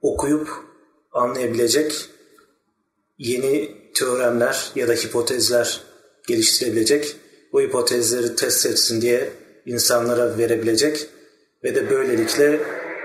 okuyup 0.00 0.48
anlayabilecek 1.12 2.10
yeni 3.18 3.76
teoremler 3.94 4.72
ya 4.74 4.88
da 4.88 4.92
hipotezler 4.92 5.80
geliştirebilecek, 6.28 7.16
bu 7.52 7.60
hipotezleri 7.60 8.36
test 8.36 8.66
etsin 8.66 9.00
diye 9.00 9.32
insanlara 9.66 10.38
verebilecek 10.38 11.06
ve 11.64 11.74
de 11.74 11.90
böylelikle 11.90 12.60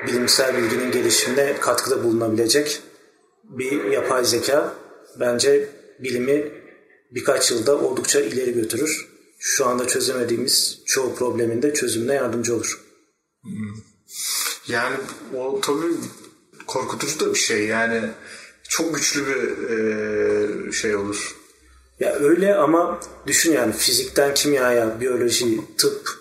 bilimsel 0.08 0.58
bilginin 0.58 0.92
gelişimine 0.92 1.58
katkıda 1.60 2.04
bulunabilecek 2.04 2.82
bir 3.44 3.84
yapay 3.84 4.26
zeka 4.26 4.74
bence 5.20 5.70
bilimi 6.00 6.52
birkaç 7.12 7.52
yılda 7.52 7.78
oldukça 7.78 8.22
ileri 8.22 8.54
götürür. 8.54 9.08
Şu 9.40 9.66
anda 9.66 9.88
çözemediğimiz 9.88 10.82
çoğu 10.86 11.16
problemin 11.16 11.62
de 11.62 11.74
çözümüne 11.74 12.14
yardımcı 12.14 12.56
olur. 12.56 12.80
Yani 14.68 14.96
o 15.38 15.62
tabii 15.62 15.94
korkutucu 16.68 17.20
da 17.20 17.34
bir 17.34 17.40
şey. 17.40 17.66
Yani 17.66 18.10
çok 18.70 18.96
güçlü 18.96 19.28
bir 19.28 19.70
e, 19.70 20.72
şey 20.72 20.96
olur. 20.96 21.36
Ya 22.00 22.14
öyle 22.14 22.56
ama 22.56 23.00
düşün 23.28 23.52
yani 23.52 23.74
fizikten 23.74 24.34
kimyaya, 24.34 25.02
biyoloji, 25.02 25.62
tıp, 25.78 26.21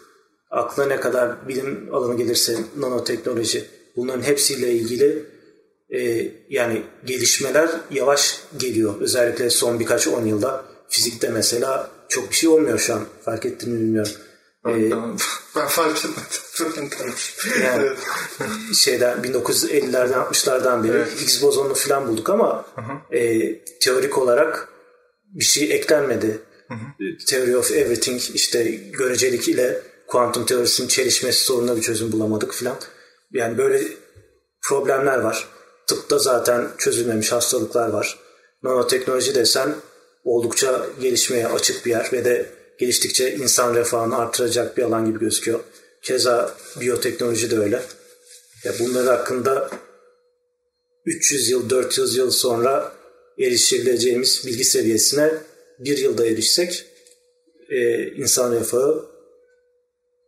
akla 0.51 0.87
ne 0.87 1.01
kadar 1.01 1.49
bilim 1.49 1.89
alanı 1.93 2.17
gelirse 2.17 2.57
nanoteknoloji 2.77 3.65
bunların 3.97 4.23
hepsiyle 4.23 4.73
ilgili 4.73 5.27
e, 5.91 6.29
yani 6.49 6.83
gelişmeler 7.05 7.71
yavaş 7.91 8.41
geliyor. 8.57 9.01
Özellikle 9.01 9.51
son 9.51 9.81
birkaç 9.81 10.09
on 10.09 10.27
yılda 10.27 10.65
fizikte 10.89 11.29
mesela 11.31 11.91
çok 12.09 12.31
bir 12.31 12.37
şey 12.37 12.49
olmuyor 12.49 12.79
şu 12.79 12.95
an. 12.95 13.05
Fark 13.25 13.47
ettiğini 13.47 13.81
bilmiyorum. 13.81 14.13
Ee, 14.69 14.91
ben 15.57 15.67
fark 15.69 15.97
etmedim. 15.99 17.15
yani 17.65 17.89
şeyden 18.75 19.19
1950'lerden 19.19 20.19
60'lardan 20.19 20.85
beri 20.85 20.93
evet. 20.93 21.21
Higgs 21.21 21.43
bozonunu 21.43 21.75
falan 21.75 22.09
bulduk 22.09 22.31
ama 22.31 22.67
e, 23.13 23.41
teorik 23.81 24.19
olarak 24.19 24.69
bir 25.25 25.45
şey 25.45 25.73
eklenmedi. 25.73 26.39
Hı 26.69 26.75
hı. 26.75 27.17
Theory 27.29 27.57
of 27.57 27.73
Everything 27.73 28.21
işte 28.35 28.63
görecelik 28.93 29.49
ile 29.49 29.83
kuantum 30.11 30.47
teorisinin 30.47 30.89
çelişmesi 30.89 31.45
sorununa 31.45 31.77
bir 31.77 31.83
çözüm 31.83 32.13
bulamadık 32.13 32.53
falan. 32.53 32.77
Yani 33.33 33.59
böyle 33.59 33.83
problemler 34.69 35.19
var. 35.19 35.49
Tıpta 35.87 36.19
zaten 36.19 36.69
çözülmemiş 36.79 37.33
hastalıklar 37.33 37.89
var. 37.89 38.19
Nanoteknoloji 38.63 39.35
desen 39.35 39.75
oldukça 40.25 40.87
gelişmeye 41.01 41.47
açık 41.47 41.87
bir 41.87 41.91
yer 41.91 42.09
ve 42.13 42.25
de 42.25 42.47
geliştikçe 42.79 43.35
insan 43.35 43.75
refahını 43.75 44.19
artıracak 44.19 44.77
bir 44.77 44.83
alan 44.83 45.07
gibi 45.07 45.19
gözüküyor. 45.19 45.61
Keza 46.03 46.55
biyoteknoloji 46.81 47.51
de 47.51 47.59
öyle. 47.59 47.83
Ya 48.65 48.73
bunlar 48.81 49.07
hakkında 49.07 49.71
300 51.07 51.51
yıl, 51.51 51.71
400 51.71 52.17
yıl 52.17 52.31
sonra 52.31 52.93
erişebileceğimiz 53.39 54.43
bilgi 54.47 54.65
seviyesine 54.65 55.35
bir 55.79 55.99
yılda 55.99 56.27
erişsek 56.27 56.87
e, 57.71 58.07
insan 58.07 58.53
refahı 58.53 59.10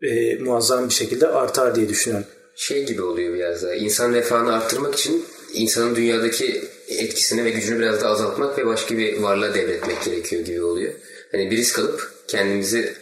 e, 0.02 0.36
muazzam 0.36 0.88
bir 0.88 0.94
şekilde 0.94 1.28
artar 1.28 1.74
diye 1.74 1.88
düşünüyorum. 1.88 2.26
Şey 2.56 2.86
gibi 2.86 3.02
oluyor 3.02 3.34
biraz 3.34 3.62
da. 3.62 3.74
İnsan 3.74 4.12
refahını 4.12 4.54
arttırmak 4.54 4.94
için 4.94 5.24
insanın 5.52 5.96
dünyadaki 5.96 6.64
etkisini 6.88 7.44
ve 7.44 7.50
gücünü 7.50 7.78
biraz 7.78 8.00
da 8.00 8.08
azaltmak 8.08 8.58
ve 8.58 8.66
başka 8.66 8.96
bir 8.96 9.18
varlığa 9.18 9.54
devretmek 9.54 10.04
gerekiyor 10.04 10.44
gibi 10.44 10.62
oluyor. 10.62 10.92
Hani 11.32 11.50
bir 11.50 11.56
risk 11.56 11.78
alıp 11.78 12.10
kendimizi 12.28 12.94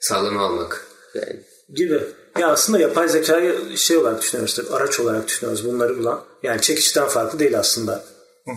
sağlama 0.00 0.40
almak 0.40 0.86
yani. 1.14 1.40
Gibi. 1.74 2.00
Ya 2.38 2.48
aslında 2.48 2.78
yapay 2.78 3.08
zekayı 3.08 3.76
şey 3.76 3.96
olarak 3.96 4.22
düşünüyoruz 4.22 4.54
tabii, 4.54 4.70
araç 4.70 5.00
olarak 5.00 5.28
düşünüyoruz 5.28 5.66
bunları 5.66 5.98
bulan. 5.98 6.24
Yani 6.42 6.60
çekişten 6.60 7.08
farklı 7.08 7.38
değil 7.38 7.58
aslında 7.58 8.04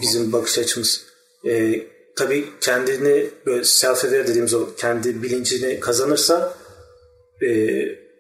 bizim 0.02 0.32
bakış 0.32 0.58
açımız. 0.58 1.02
Ee, 1.45 1.88
tabii 2.16 2.50
kendini 2.62 3.30
böyle 3.45 3.62
self-aware 3.62 4.28
dediğimiz 4.28 4.54
o 4.54 4.76
kendi 4.78 5.24
bilincini 5.24 5.80
kazanırsa 5.80 6.58
e, 7.41 7.49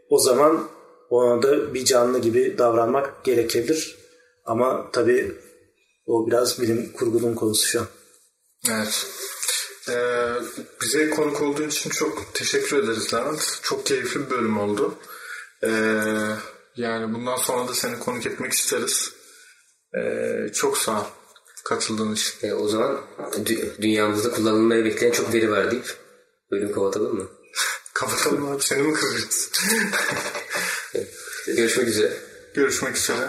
o 0.09 0.19
zaman 0.19 0.69
ona 1.09 1.43
da 1.43 1.73
bir 1.73 1.85
canlı 1.85 2.19
gibi 2.19 2.55
davranmak 2.57 3.23
gerekebilir. 3.25 3.97
Ama 4.45 4.91
tabii 4.93 5.31
o 6.05 6.27
biraz 6.27 6.61
bilim 6.61 6.91
kurgunun 6.93 7.35
konusu 7.35 7.67
şu 7.67 7.79
an. 7.79 7.87
Evet. 8.71 9.07
Ee, 9.89 10.33
bize 10.81 11.09
konuk 11.09 11.41
olduğun 11.41 11.67
için 11.67 11.89
çok 11.89 12.33
teşekkür 12.33 12.83
ederiz 12.83 13.13
Levent. 13.13 13.59
Çok 13.61 13.85
keyifli 13.85 14.25
bir 14.25 14.29
bölüm 14.29 14.59
oldu. 14.59 14.95
Ee, 15.63 15.69
yani 16.75 17.13
bundan 17.13 17.35
sonra 17.35 17.67
da 17.67 17.73
seni 17.73 17.99
konuk 17.99 18.25
etmek 18.25 18.51
isteriz. 18.53 19.11
Ee, 19.97 20.51
çok 20.53 20.77
sağ 20.77 21.01
ol 21.01 21.05
katıldığın 21.65 22.13
için. 22.13 22.47
E, 22.47 22.53
o 22.53 22.67
zaman 22.67 22.99
dü- 23.19 23.81
dünyamızda 23.81 24.31
kullanılmaya 24.31 24.85
bekleyen 24.85 25.11
çok 25.11 25.33
veri 25.33 25.51
var 25.51 25.71
deyip 25.71 25.95
bölüm 26.51 26.71
kapatalım 26.71 27.15
mı? 27.15 27.27
Kapatalım 27.97 28.51
abi 28.51 28.63
seni 28.63 28.81
mi 28.81 28.93
kıracağız? 28.93 29.51
Görüşmek 31.47 31.87
üzere. 31.87 32.13
Görüşmek 32.53 32.97
üzere. 32.97 33.27